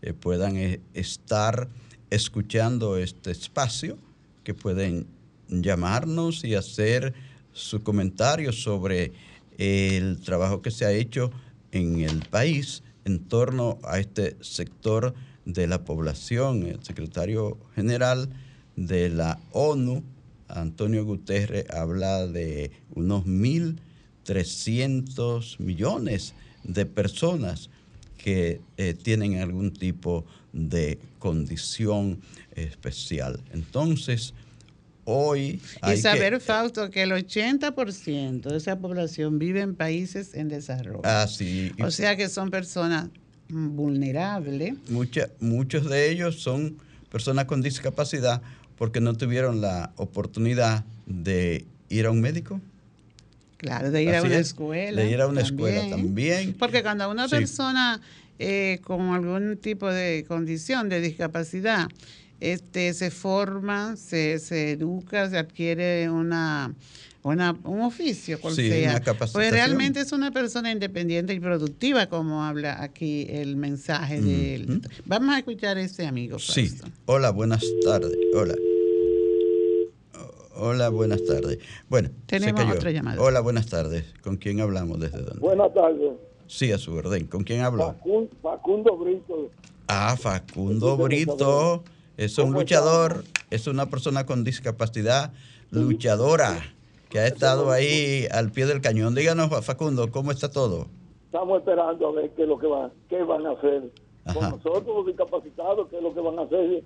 [0.02, 1.68] eh, puedan eh, estar
[2.10, 3.98] escuchando este espacio,
[4.44, 5.08] que pueden
[5.50, 7.14] llamarnos y hacer
[7.54, 9.14] su comentario sobre
[9.58, 11.32] el trabajo que se ha hecho
[11.72, 15.14] en el país en torno a este sector
[15.46, 16.64] de la población.
[16.64, 18.30] El secretario general
[18.76, 20.04] de la ONU,
[20.48, 27.70] Antonio Guterres, habla de unos 1.300 millones de personas
[28.18, 32.20] que eh, tienen algún tipo de condición
[32.56, 33.40] especial.
[33.54, 34.34] Entonces,
[35.04, 35.62] hoy...
[35.88, 41.02] y saber, Fausto, que el 80% de esa población vive en países en desarrollo.
[41.04, 41.72] Ah, sí.
[41.84, 43.10] O sea que son personas
[43.48, 44.74] vulnerables.
[45.40, 46.78] muchos de ellos son
[47.12, 48.42] personas con discapacidad
[48.78, 52.62] porque no tuvieron la oportunidad de ir a un médico.
[53.58, 55.02] Claro, de ir a una escuela.
[55.02, 56.54] De ir a una escuela también.
[56.54, 58.02] Porque cuando una persona
[58.38, 61.88] eh, con algún tipo de condición de discapacidad
[62.42, 66.74] este, se forma, se, se educa, se adquiere una,
[67.26, 69.02] una, un oficio, cual sea.
[69.34, 74.82] Pues realmente es una persona independiente y productiva, como habla aquí el mensaje de él.
[75.06, 76.38] Vamos a escuchar a este amigo.
[76.38, 76.78] Sí.
[77.08, 78.16] Hola, buenas tardes.
[78.36, 78.54] Hola.
[80.54, 81.58] Hola, buenas tardes.
[81.90, 83.20] Bueno, tenemos otra llamada.
[83.20, 84.06] Hola, buenas tardes.
[84.22, 85.00] ¿Con quién hablamos?
[85.00, 85.40] ¿Desde dónde?
[85.40, 86.12] Buenas tardes.
[86.46, 87.26] Sí, a su orden.
[87.26, 87.96] ¿Con quién hablo?
[88.44, 89.50] Facundo Brito.
[89.88, 91.84] Ah, Facundo Brito.
[92.18, 95.34] Es un luchador, es una persona con discapacidad,
[95.72, 96.75] luchadora,
[97.16, 99.16] que ha estado ahí al pie del cañón.
[99.16, 100.88] Díganos, Facundo, ¿cómo está todo?
[101.28, 103.84] Estamos esperando a ver qué es lo que van, qué van a hacer.
[104.34, 106.84] Con nosotros los discapacitados, qué es lo que van a hacer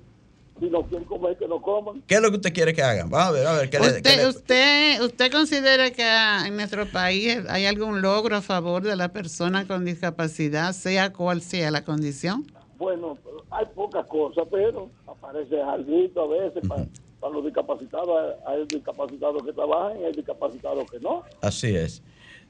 [0.59, 2.03] si no quieren comer, que no coman.
[2.05, 3.09] ¿Qué es lo que usted quiere que hagan?
[3.09, 3.69] Vamos a ver, a ver.
[3.71, 6.05] ¿qué ¿Usted, usted, ¿Usted considera que
[6.45, 11.41] en nuestro país hay algún logro a favor de la persona con discapacidad, sea cual
[11.41, 12.45] sea la condición?
[12.77, 13.17] Bueno,
[13.49, 16.85] hay pocas cosas, pero aparece algo a veces para,
[17.21, 18.35] los discapacitados.
[18.45, 21.23] Hay discapacitados que trabajan y hay discapacitados que no.
[21.41, 22.01] Así es.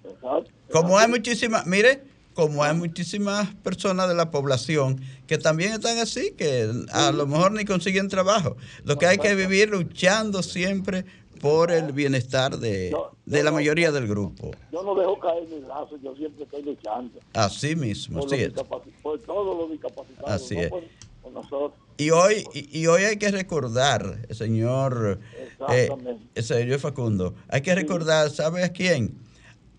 [0.04, 0.52] Exacto.
[0.72, 2.04] Como hay muchísimas, mire,
[2.34, 7.52] como hay muchísimas personas de la población que también están así, que a lo mejor
[7.52, 8.56] ni consiguen trabajo.
[8.86, 11.06] Lo que hay que vivir luchando siempre
[11.42, 14.52] por el bienestar de, la mayoría del grupo.
[14.72, 17.20] Yo no dejo caer mi brazo, yo siempre estoy luchando.
[17.34, 18.52] Así mismo, por, sí
[19.02, 20.72] por todos los discapacitados, así es.
[21.98, 25.20] Y hoy, y, hoy hay que recordar, señor,
[25.70, 25.90] eh,
[26.42, 29.18] señor Facundo, hay que recordar, ¿sabe a quién?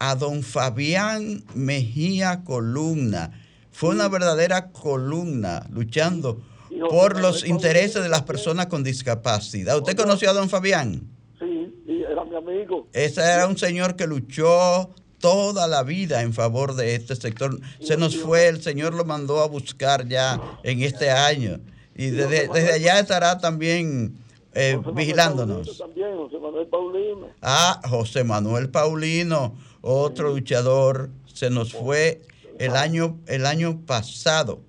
[0.01, 3.33] a don Fabián Mejía Columna.
[3.70, 6.40] Fue una verdadera columna luchando
[6.88, 9.77] por los intereses de las personas con discapacidad.
[9.77, 11.03] ¿Usted conoció a don Fabián?
[11.38, 12.88] Sí, era mi amigo.
[12.94, 14.90] Ese era un señor que luchó
[15.21, 17.61] toda la vida en favor de este sector.
[17.81, 21.61] Se nos fue, el Señor lo mandó a buscar ya en este año.
[21.95, 24.17] Y desde, desde allá estará también
[24.55, 25.79] eh, vigilándonos.
[25.79, 27.29] También, José Manuel Paulino.
[27.43, 32.23] Ah, José Manuel Paulino otro luchador, se nos fue
[32.59, 34.61] el año, el año pasado.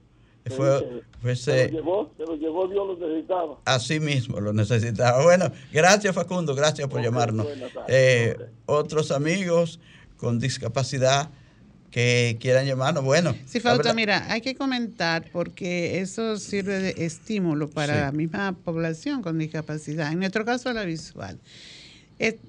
[0.56, 3.58] Fue, se, lo llevó, se lo llevó, Dios lo necesitaba.
[3.66, 5.22] Así mismo, lo necesitaba.
[5.24, 7.48] Bueno, gracias Facundo, gracias por llamarnos.
[7.88, 8.36] Eh,
[8.66, 9.80] otros amigos
[10.21, 11.29] con discapacidad
[11.89, 13.36] que quieran llamarnos, bueno.
[13.45, 19.21] Sí, Fausto, mira, hay que comentar porque eso sirve de estímulo para la misma población
[19.21, 21.38] con discapacidad, en nuestro caso la visual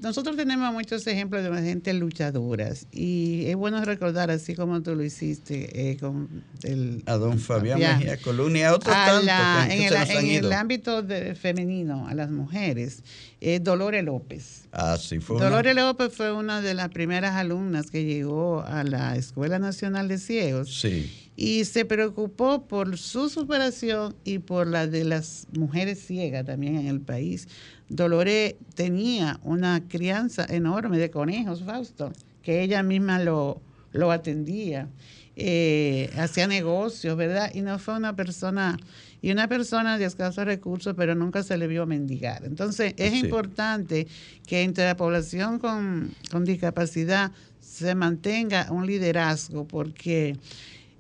[0.01, 5.03] nosotros tenemos muchos ejemplos de gente luchadoras y es bueno recordar, así como tú lo
[5.03, 7.03] hiciste eh, con el...
[7.07, 9.29] A don Fabián, Mejía Columna y a otros tantos
[9.71, 11.05] en, el, ámbito
[11.41, 13.03] femenino, a las mujeres,
[13.41, 14.65] eh, Dolores López.
[14.73, 19.17] Ah, sí, fue Dolores López fue una de las primeras alumnas que llegó a la
[19.17, 20.81] Escuela Nacional de Ciegos.
[20.81, 26.77] Sí y se preocupó por su superación y por la de las mujeres ciegas también
[26.77, 27.49] en el país.
[27.89, 33.61] Dolores tenía una crianza enorme de conejos, Fausto, que ella misma lo,
[33.93, 34.89] lo atendía,
[35.37, 37.51] eh, hacía negocios, ¿verdad?
[37.55, 38.79] Y no fue una persona,
[39.23, 42.45] y una persona de escasos recursos, pero nunca se le vio mendigar.
[42.45, 44.07] Entonces, es importante
[44.47, 50.37] que entre la población con, con discapacidad se mantenga un liderazgo, porque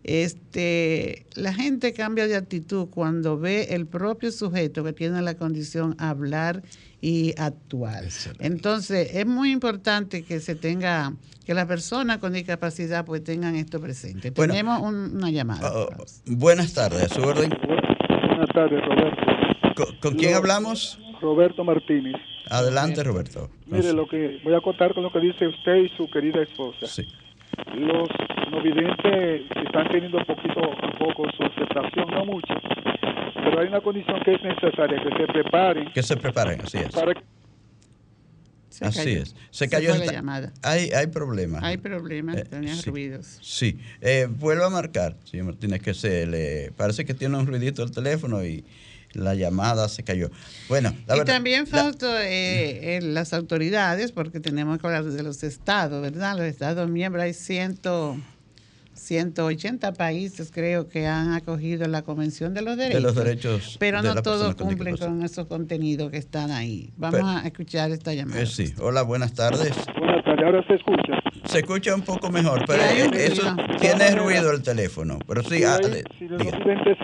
[0.04, 5.94] este, la gente cambia de actitud cuando ve el propio sujeto que tiene la condición
[5.98, 6.62] hablar
[7.00, 8.04] y actuar.
[8.38, 11.12] Entonces, es muy importante que se tenga,
[11.44, 14.30] que las personas con discapacidad pues tengan esto presente.
[14.30, 15.70] Tenemos una llamada.
[15.72, 17.50] Oh, oh, buenas tardes, su orden.
[17.50, 19.96] Buenas tardes, Roberto.
[20.00, 20.98] ¿Con, quién hablamos?
[21.20, 22.16] Roberto Martínez.
[22.50, 23.48] Adelante, Roberto.
[23.66, 26.86] Mire, lo que voy a contar con lo que dice usted y su querida esposa.
[26.86, 27.06] Sí.
[27.76, 28.08] Los
[28.50, 32.54] no videntes están teniendo poquito a poco su aceptación, no mucho,
[33.34, 35.92] pero hay una condición que es necesaria, que se preparen.
[35.92, 36.90] Que se preparen, así es.
[36.90, 37.14] Para
[38.68, 39.22] Se así cayó.
[39.22, 39.28] es.
[39.50, 40.52] Se Se cayó la esta- llamada.
[40.62, 41.62] Hay, hay problemas.
[41.62, 42.90] Hay problemas, Eh, tenían sí.
[42.90, 43.38] ruidos.
[43.42, 47.82] Sí, eh, vuelvo a marcar, señor Martínez, que se le parece que tiene un ruidito
[47.82, 48.64] el teléfono y
[49.14, 50.30] la llamada se cayó.
[50.68, 55.22] Bueno, la y verdad, también, Fausto, eh, eh, las autoridades, porque tenemos que hablar de
[55.22, 56.36] los estados, ¿verdad?
[56.36, 58.16] Los estados miembros, hay ciento,
[58.94, 63.02] 180 países, creo, que han acogido la Convención de los de Derechos.
[63.02, 66.90] los derechos Pero de no todos con cumplen con esos contenidos que están ahí.
[66.96, 68.42] Vamos Pero- a escuchar esta llamada.
[68.42, 69.72] Eh, sí, hola, buenas tardes.
[69.98, 71.12] Buenas tardes, ahora se escucha.
[71.46, 75.18] Se escucha un poco mejor, pero hay un eso tiene ruido el teléfono.
[75.26, 76.48] Pero sí, Si, ah, hay- de- si los se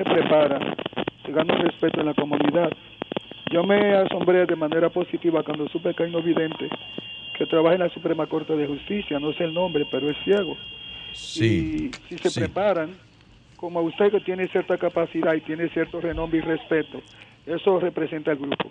[0.05, 0.61] preparan,
[0.95, 1.03] se
[1.33, 2.71] gana un respeto en la comunidad.
[3.53, 6.69] Yo me asombré de manera positiva cuando supe que hay un no vidente
[7.39, 10.57] que trabaja en la Suprema Corte de Justicia, no sé el nombre, pero es ciego.
[11.13, 12.41] Sí, y si se sí.
[12.41, 12.91] preparan,
[13.57, 17.01] como usted que tiene cierta capacidad y tiene cierto renombre y respeto,
[17.47, 18.69] eso representa al grupo.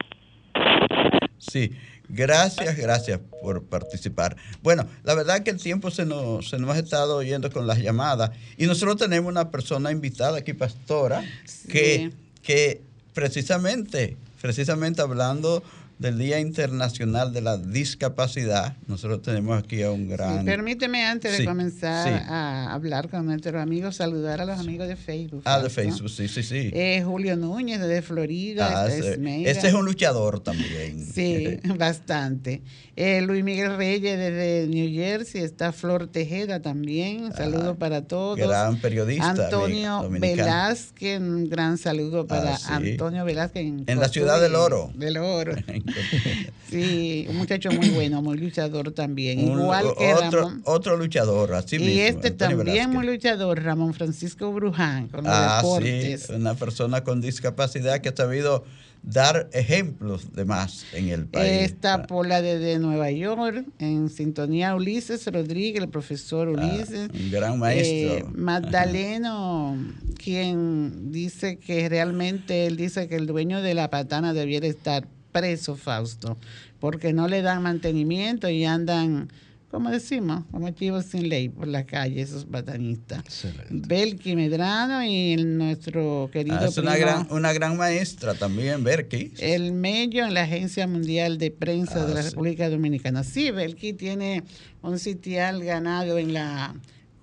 [1.37, 1.71] Sí,
[2.09, 4.35] gracias, gracias por participar.
[4.61, 7.79] Bueno, la verdad que el tiempo se nos, se nos ha estado yendo con las
[7.79, 11.23] llamadas y nosotros tenemos una persona invitada aquí, pastora,
[11.71, 12.11] que,
[12.47, 12.79] que
[13.13, 15.61] precisamente, precisamente hablando
[15.99, 20.39] del Día Internacional de la Discapacidad, nosotros tenemos aquí a un gran...
[20.39, 22.25] Sí, permíteme antes de comenzar sí.
[22.27, 25.41] a hablar con nuestros amigos, saludar a los amigos de Facebook.
[25.45, 25.69] Ah, de.
[25.69, 26.69] Facebook, sí, sí, sí.
[26.73, 28.83] Eh, Julio Núñez de Florida.
[28.83, 31.05] Ah, es ese, ese es un luchador también.
[31.17, 32.61] Sí, bastante.
[32.95, 38.39] Eh, Luis Miguel Reyes desde New Jersey, está Flor Tejeda también, saludo para todos.
[38.41, 40.07] Ah, gran periodista, Antonio.
[40.09, 42.75] Velázquez, un gran saludo para Ah.
[42.75, 43.63] Antonio Velázquez.
[43.63, 44.91] En, En la ciudad del oro.
[44.95, 45.53] Del oro.
[46.69, 49.39] Sí, un muchacho muy bueno, muy luchador también.
[49.49, 50.61] Un- Igual que otro, Ramón.
[50.65, 51.93] otro luchador, así mismo.
[51.93, 52.88] y este Antonio también Velázquez.
[52.95, 56.23] muy luchador, Ramón Francisco Bruján, con los Ah, deportes.
[56.23, 58.65] sí, una persona con discapacidad que ha sabido
[59.01, 61.49] dar ejemplos de más en el país.
[61.61, 61.63] Ah.
[61.63, 67.09] Está Pola desde Nueva York, en sintonía Ulises Rodríguez, el profesor Ulises.
[67.13, 68.17] un gran maestro.
[68.17, 69.77] Eh, Magdaleno,
[70.21, 75.07] quien dice que realmente él dice que el dueño de la patana debiera estar
[75.39, 76.38] preso, Fausto,
[76.79, 79.29] porque no le dan mantenimiento y andan,
[79.69, 83.23] como decimos, como chivos sin ley por la calle, esos patanistas.
[83.69, 89.33] Belki Medrano y el- nuestro querido Ah, es una gran, una gran maestra también, Berky.
[89.39, 92.29] el Mello en la Agencia Mundial de Prensa de la Ah, sí.
[92.29, 93.23] República Dominicana.
[93.23, 94.43] Sí, Belki tiene
[94.81, 96.73] un sitial ganado en la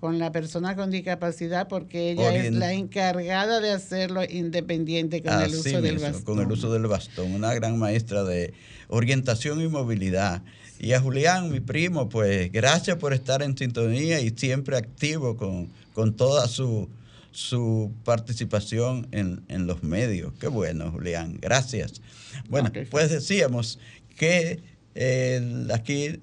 [0.05, 5.55] con la persona con discapacidad porque ella es la encargada de hacerlo independiente con el
[5.55, 6.21] uso del bastón.
[6.21, 8.53] con el uso del bastón, una gran maestra de
[8.87, 10.43] orientación y movilidad.
[10.79, 15.69] Y a Julián, mi primo, pues gracias por estar en sintonía y siempre activo con,
[15.95, 16.87] con toda su,
[17.31, 20.33] su participación en, en los medios.
[20.39, 22.03] Qué bueno, Julián, gracias.
[22.47, 23.79] Bueno, pues decíamos
[24.15, 24.61] que
[24.93, 26.21] eh, aquí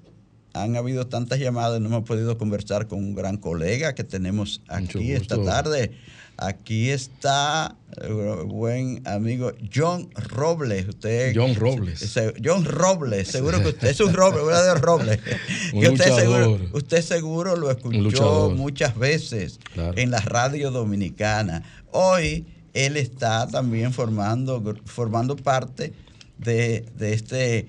[0.53, 5.11] han habido tantas llamadas, no hemos podido conversar con un gran colega que tenemos aquí
[5.11, 5.91] esta tarde.
[6.35, 8.07] Aquí está eh,
[8.45, 10.87] buen amigo John Robles.
[10.89, 11.99] Usted, John Robles.
[11.99, 15.19] Se- John Robles, seguro que usted es un Robles, un verdadero Robles.
[15.73, 19.59] Un usted, seguro, usted seguro lo escuchó muchas veces
[19.95, 21.63] en la radio dominicana.
[21.91, 25.93] Hoy él está también formando, formando parte
[26.39, 27.67] de, de este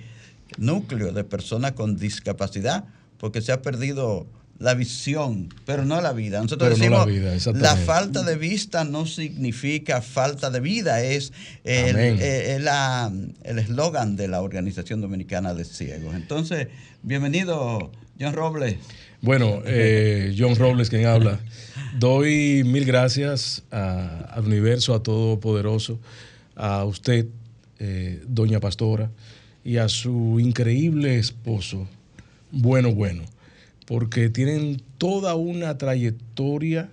[0.59, 2.85] núcleo de personas con discapacidad,
[3.19, 4.27] porque se ha perdido
[4.59, 6.41] la visión, pero no la vida.
[6.41, 11.03] Nosotros Pero no la decimos, vida, la, falta de vista no significa falta de vida,
[11.03, 11.33] es
[11.65, 12.19] el Amén.
[12.21, 16.15] eh, la- el eslogan de la Organización Dominicana de Ciegos.
[16.15, 16.69] Entonces,
[17.03, 17.91] bienvenido,
[18.21, 18.77] John Robles.
[19.23, 21.41] Bueno, eh, John Robles, quien habla.
[21.99, 25.99] Doy mil gracias a- al universo, a Todopoderoso,
[26.55, 27.27] a usted,
[27.81, 29.11] eh, Doña Pastora,
[29.65, 31.89] y a su increíble esposo,
[32.53, 33.25] Bueno Bueno,
[33.87, 36.91] porque tienen toda una trayectoria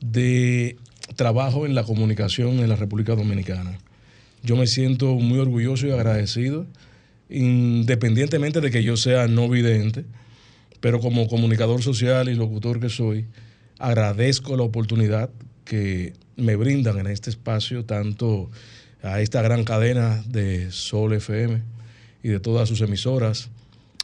[0.00, 0.76] de
[1.16, 3.78] trabajo en la comunicación en la República Dominicana.
[4.42, 6.66] Yo me siento muy orgulloso y agradecido,
[7.30, 10.04] independientemente de que yo sea no vidente,
[10.80, 13.26] pero como comunicador social y locutor que soy,
[13.78, 15.30] agradezco la oportunidad
[15.64, 18.50] que me brindan en este espacio, tanto
[19.02, 21.62] a esta gran cadena de Sol FM
[22.22, 23.48] y de todas sus emisoras,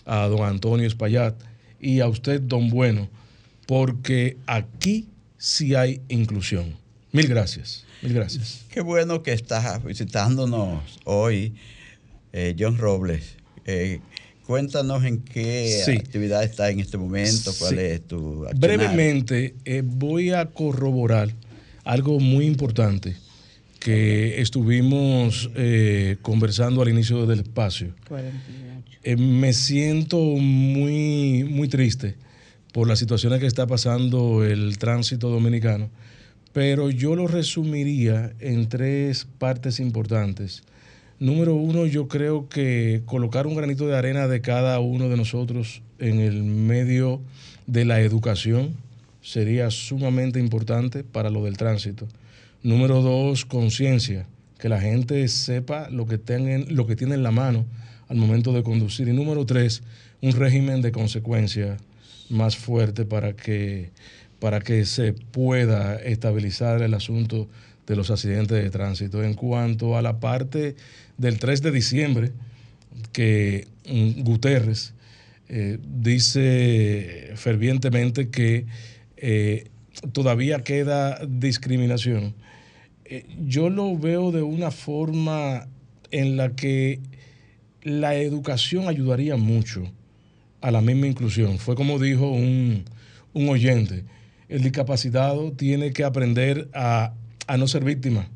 [0.05, 1.35] a don Antonio Espaillat
[1.81, 3.09] y a usted, don Bueno,
[3.67, 6.75] porque aquí sí hay inclusión.
[7.13, 8.65] Mil gracias, mil gracias.
[8.71, 11.55] Qué bueno que estás visitándonos hoy,
[12.33, 13.37] eh, John Robles.
[13.65, 14.01] Eh,
[14.47, 15.91] Cuéntanos en qué Sí.
[15.91, 17.81] actividad está en este momento, cuál Sí.
[17.83, 18.57] es tu accionar.
[18.59, 21.35] Brevemente, eh, voy a corroborar
[21.85, 23.15] algo muy importante
[23.79, 27.93] que estuvimos eh, conversando al inicio del espacio.
[28.09, 28.79] 48.
[29.05, 32.17] Eh, me siento muy, muy triste
[32.73, 35.91] por las situaciones que está pasando el tránsito dominicano,
[36.53, 40.63] pero yo lo resumiría en tres partes importantes.
[41.21, 45.83] Número uno, yo creo que colocar un granito de arena de cada uno de nosotros
[45.99, 47.21] en el medio
[47.67, 48.75] de la educación
[49.21, 52.07] sería sumamente importante para lo del tránsito.
[52.63, 54.27] Número dos, conciencia,
[54.59, 57.67] que la gente sepa lo que, tengan, lo que tiene en la mano
[58.09, 59.07] al momento de conducir.
[59.09, 59.83] Y número tres,
[60.21, 61.77] un régimen de consecuencia
[62.29, 63.91] más fuerte para que,
[64.41, 67.49] para que se pueda estabilizar el asunto
[67.87, 69.23] de los accidentes de tránsito.
[69.23, 70.75] En cuanto a la parte
[71.17, 72.33] del 3 de diciembre,
[73.13, 74.95] que mm, Guterres
[75.49, 78.67] eh, dice fervientemente que
[79.17, 79.69] eh,
[80.13, 82.35] todavía queda discriminación.
[83.05, 85.69] Eh, yo lo veo de una forma
[86.11, 87.01] en la que
[87.83, 89.91] la educación ayudaría mucho
[90.61, 91.59] a la misma inclusión.
[91.59, 92.85] Fue como dijo un,
[93.33, 94.05] un oyente,
[94.49, 97.15] el discapacitado tiene que aprender a,
[97.47, 98.29] a no ser víctima,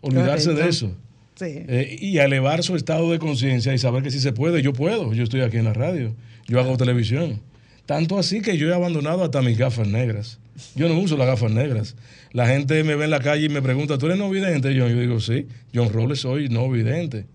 [0.00, 0.92] olvidarse de eso.
[1.36, 1.46] Sí.
[1.48, 4.72] Eh, y a elevar su estado de conciencia y saber que si se puede, yo
[4.72, 6.14] puedo, yo estoy aquí en la radio,
[6.46, 7.40] yo hago televisión.
[7.86, 10.38] Tanto así que yo he abandonado hasta mis gafas negras.
[10.74, 11.96] Yo no uso las gafas negras.
[12.32, 14.74] La gente me ve en la calle y me pregunta, ¿tú eres no vidente?
[14.74, 17.26] Yo digo, sí, John Robles soy no vidente.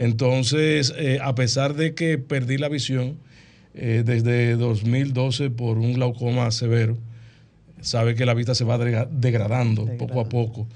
[0.00, 3.16] Entonces, eh, a pesar de que perdí la visión
[3.74, 6.96] eh, desde 2012 por un glaucoma severo,
[7.80, 10.66] sabe que la vista se va degra- degradando poco a poco.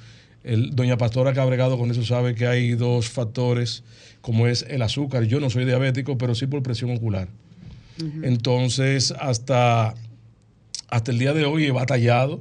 [0.45, 3.83] El, doña Pastora que ha bregado con eso sabe que hay dos factores,
[4.21, 5.25] como es el azúcar.
[5.25, 7.29] Yo no soy diabético, pero sí por presión ocular.
[8.23, 9.95] Entonces, hasta,
[10.95, 12.41] hasta el día de hoy he batallado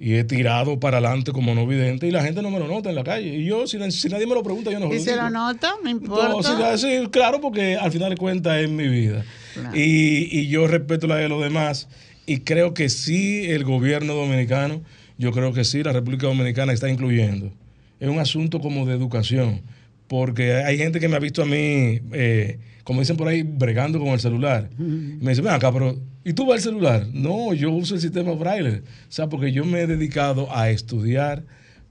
[0.00, 2.88] y he tirado para adelante como no vidente y la gente no me lo nota
[2.88, 3.34] en la calle.
[3.36, 5.84] Y yo, si, si nadie me lo pregunta, yo no Y se lo nota, no
[5.84, 6.78] No, importa.
[6.78, 9.24] sí, claro, porque al final de cuentas es mi vida.
[9.54, 9.76] Claro.
[9.76, 11.88] Y, y yo respeto la de los demás.
[12.26, 14.80] Y creo que sí, el gobierno dominicano,
[15.16, 17.50] yo creo que sí, la República Dominicana está incluyendo.
[17.98, 19.62] Es un asunto como de educación.
[20.06, 23.98] Porque hay gente que me ha visto a mí, eh, como dicen por ahí, bregando
[23.98, 24.70] con el celular.
[24.78, 27.06] Y me dice, ven acá, pero ¿y tú vas al celular?
[27.12, 28.78] No, yo uso el sistema Braille.
[28.78, 31.44] O sea, porque yo me he dedicado a estudiar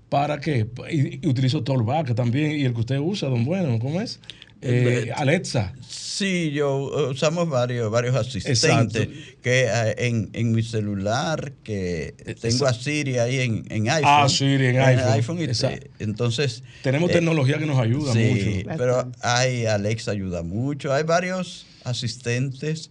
[0.09, 0.65] para qué.
[0.89, 4.19] Y, y utilizo Tolback también, y el que usted usa, don Bueno, ¿cómo es?
[4.62, 5.74] Eh, Alexa.
[5.88, 9.41] Sí, yo uh, usamos varios, varios asistentes Exacto.
[9.43, 14.03] que eh, en, en mi celular, que tengo a Siri ahí en, en iPhone.
[14.12, 15.39] Ah, Siri en iPhone.
[15.39, 16.64] y- entonces...
[16.82, 18.78] Tenemos eh, tecnología que nos ayuda sí, mucho.
[18.78, 20.91] pero hay Alexa ayuda mucho.
[20.91, 22.89] Hay varios asistentes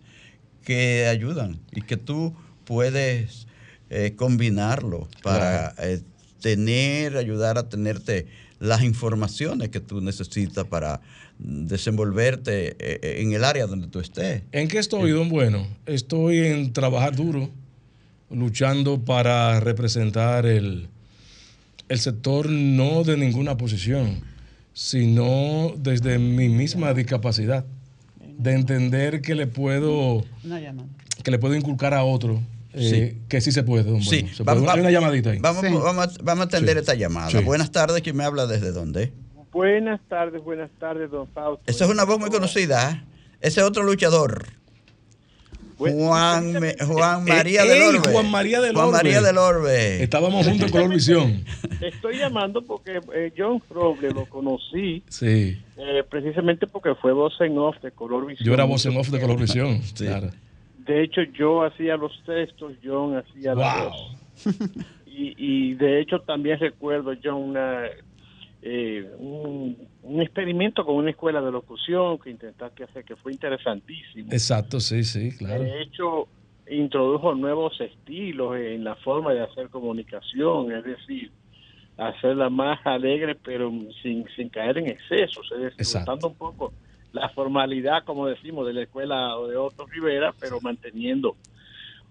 [0.65, 3.47] que ayudan y que tú puedes
[3.91, 6.01] eh, combinarlo para eh,
[6.41, 8.27] tener, ayudar a tenerte
[8.59, 11.01] las informaciones que tú necesitas para
[11.39, 14.43] desenvolverte eh, eh, en el área donde tú estés.
[14.53, 15.67] ¿En qué estoy, don Bueno?
[15.87, 17.51] Estoy en trabajar duro,
[18.31, 20.89] luchando para representar el,
[21.89, 24.21] el sector no de ninguna posición,
[24.73, 27.65] sino desde mi misma discapacidad,
[28.39, 30.25] de entender que le puedo,
[31.23, 32.43] que le puedo inculcar a otro
[32.75, 34.37] eh, que sí se puede, don Sí, Bueno.
[34.37, 34.75] Se vamos- puede.
[34.75, 35.39] Hay una llamadita ahí.
[35.39, 36.81] Vamos, vamos, a- vamos a atender Sí.
[36.81, 37.31] esta llamada.
[37.31, 37.39] Sí.
[37.39, 39.13] Buenas tardes, ¿quién me habla desde dónde?
[39.61, 41.63] Buenas tardes, buenas tardes, don Fausto.
[41.67, 42.91] Esa es una voz muy conocida.
[42.91, 43.01] ¿eh?
[43.41, 44.45] Ese es otro luchador.
[45.79, 46.53] Juan,
[46.87, 48.13] Juan María Eh, del ey, Orbe.
[48.13, 48.97] Juan María del Juan Orbe.
[48.99, 50.03] María del Orbe.
[50.03, 51.45] Estábamos juntos en Color Visión.
[51.81, 55.59] Estoy llamando porque eh, John Roble lo conocí Sí.
[55.79, 58.47] eh, precisamente porque fue voz en off de Color Visión.
[58.47, 59.81] Yo era voz en off de Color Visión.
[59.97, 60.33] Claro.
[60.87, 63.91] De hecho, yo hacía los textos, John hacía la Wow.
[63.91, 64.17] voz.
[65.07, 67.85] Y, y de hecho también recuerdo, John, una,
[68.69, 74.33] eh, un, un experimento con una escuela de locución que intentaste hacer, que fue interesantísimo.
[74.33, 75.63] Exacto, sí, sí, claro.
[75.63, 76.27] De hecho,
[76.69, 81.31] introdujo nuevos estilos en la forma de hacer comunicación, es decir,
[81.97, 83.71] hacerla más alegre, pero
[84.03, 86.27] sin, sin caer en excesos, es decir, Exacto.
[86.27, 86.73] un poco
[87.13, 91.37] la formalidad, como decimos, de la escuela o de Otto Rivera, pero manteniendo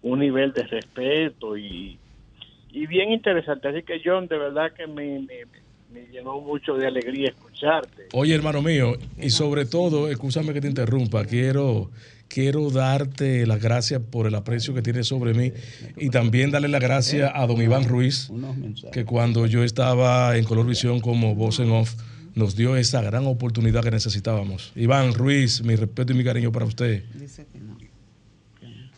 [0.02, 2.00] un nivel de respeto y,
[2.72, 3.68] y bien interesante.
[3.68, 5.46] Así que, John, de verdad que me, me,
[5.96, 8.10] me llenó mucho de alegría escucharte.
[8.12, 11.90] Oye, hermano mío, y sobre todo, escúchame que te interrumpa, quiero,
[12.28, 15.54] quiero darte las gracias por el aprecio que tienes sobre mí
[15.96, 18.30] y también darle las gracias a don Iván Ruiz,
[18.92, 21.96] que cuando yo estaba en Color Visión como voz en off,
[22.36, 24.74] nos dio esa gran oportunidad que necesitábamos.
[24.76, 27.06] Iván Ruiz, mi respeto y mi cariño para usted.
[27.14, 27.78] Dice que no.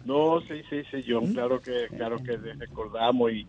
[0.06, 3.46] No, sí, sí, sí, John, claro que, claro que recordamos y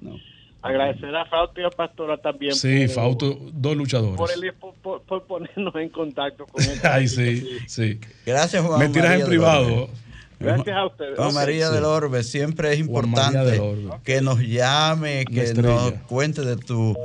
[0.62, 2.54] agradecer a Fausto y a Pastora también.
[2.54, 4.16] Sí, por- Fausto, dos luchadores.
[4.16, 6.78] Por, el- por- por- por ponernos en contacto con él.
[6.82, 8.00] Ay, sí, sí.
[8.26, 9.88] Gracias, Juan Me tiras María en privado.
[10.40, 11.16] Gracias a ustedes.
[11.16, 11.34] Juan.
[11.34, 11.74] María Sí.
[11.74, 13.60] del Orbe, siempre es importante
[14.04, 16.96] que nos llame, que nos cuente de tu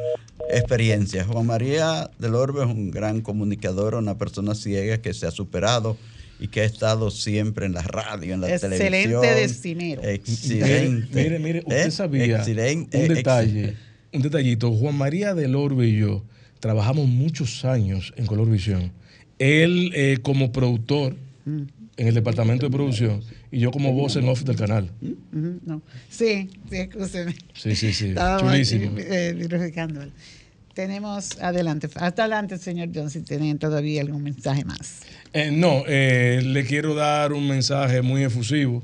[0.51, 1.24] experiencia.
[1.26, 5.97] Juan María del Orbe es un gran comunicador, una persona ciega que se ha superado
[6.43, 9.21] y que ha estado siempre en la radio, en la Excelente televisión.
[9.21, 10.03] destinero.
[10.03, 11.23] Excelente.
[11.23, 11.91] Mire, mire, usted ¿Eh?
[11.91, 13.75] sabía Excelente, un detalle,
[14.11, 14.71] un detallito.
[14.73, 16.23] Juan María del Orbe y yo
[16.59, 18.91] trabajamos muchos años en Color Visión.
[19.39, 21.15] Él eh, como productor
[21.45, 21.63] Mm.
[21.97, 23.21] en el departamento de producción
[23.51, 24.89] y yo como voz en off del canal.
[25.31, 25.81] No.
[26.09, 27.35] Sí, sí, escúcheme.
[27.53, 28.07] Sí, sí, sí.
[28.09, 28.95] Estábamos Chulísimo.
[28.97, 29.47] eh.
[30.74, 35.01] Tenemos, adelante, hasta adelante, señor John, si tienen todavía algún mensaje más.
[35.32, 38.84] Eh, no, eh, le quiero dar un mensaje muy efusivo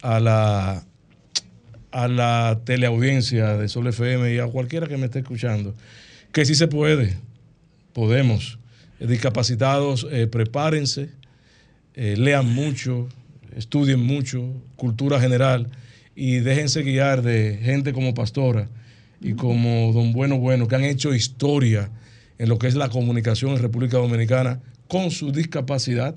[0.00, 0.82] a la,
[1.90, 5.74] a la teleaudiencia de Sol FM y a cualquiera que me esté escuchando,
[6.32, 7.18] que sí se puede,
[7.92, 8.58] podemos.
[8.98, 11.10] Eh, discapacitados, prepárense,
[11.94, 13.08] lean mucho,
[13.54, 15.68] estudien mucho, cultura general
[16.16, 18.68] y déjense guiar de gente como Pastora
[19.20, 21.90] y como Don Bueno Bueno, que han hecho historia
[22.38, 26.14] en lo que es la comunicación en República Dominicana con su discapacidad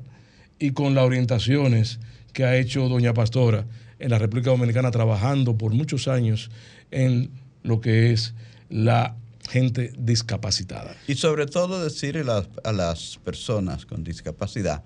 [0.57, 1.99] y con las orientaciones
[2.31, 3.65] que ha hecho Doña Pastora
[3.99, 6.49] en la República Dominicana trabajando por muchos años
[6.91, 7.29] en
[7.61, 8.33] lo que es
[8.69, 9.15] la
[9.49, 10.95] gente discapacitada.
[11.07, 14.83] Y sobre todo decirle a las, a las personas con discapacidad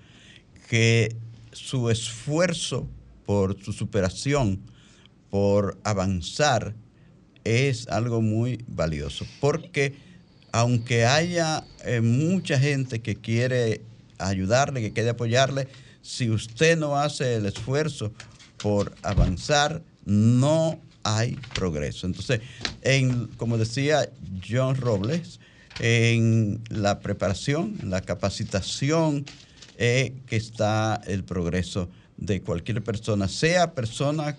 [0.68, 1.16] que
[1.52, 2.88] su esfuerzo
[3.24, 4.60] por su superación,
[5.30, 6.74] por avanzar,
[7.44, 9.26] es algo muy valioso.
[9.40, 9.94] Porque
[10.52, 13.82] aunque haya eh, mucha gente que quiere
[14.18, 15.68] ayudarle, que quiere apoyarle,
[16.02, 18.12] si usted no hace el esfuerzo
[18.56, 22.06] por avanzar, no hay progreso.
[22.06, 22.40] Entonces,
[22.82, 24.10] en, como decía
[24.48, 25.38] John Robles,
[25.80, 29.24] en la preparación, en la capacitación,
[29.76, 34.36] eh, que está el progreso de cualquier persona, sea persona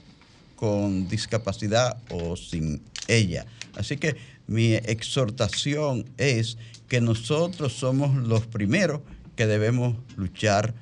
[0.60, 3.46] con discapacidad o sin ella.
[3.78, 6.58] Así que mi exhortación es
[6.90, 9.00] que nosotros somos los primeros
[9.38, 10.74] que debemos luchar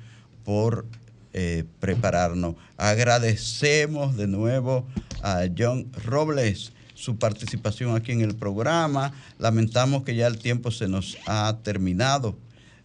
[0.42, 0.84] por
[1.32, 2.56] eh, prepararnos.
[2.76, 4.84] Agradecemos de nuevo
[5.22, 9.12] a John Robles su participación aquí en el programa.
[9.38, 12.36] Lamentamos que ya el tiempo se nos ha terminado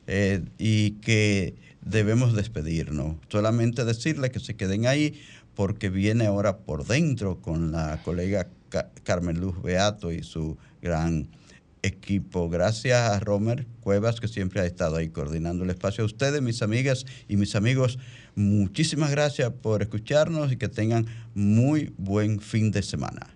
[0.06, 3.16] eh, y que debemos despedirnos.
[3.30, 5.20] Solamente decirle que se queden ahí
[5.56, 11.28] porque viene ahora por dentro con la colega Ca- Carmen Luz Beato y su gran
[11.84, 12.50] equipo.
[12.50, 16.04] Gracias a Romer Cuevas, que siempre ha estado ahí coordinando el espacio.
[16.04, 18.00] A ustedes, mis amigas y mis amigos,
[18.36, 23.28] muchísimas gracias por escucharnos y que tengan muy buen fin de semana.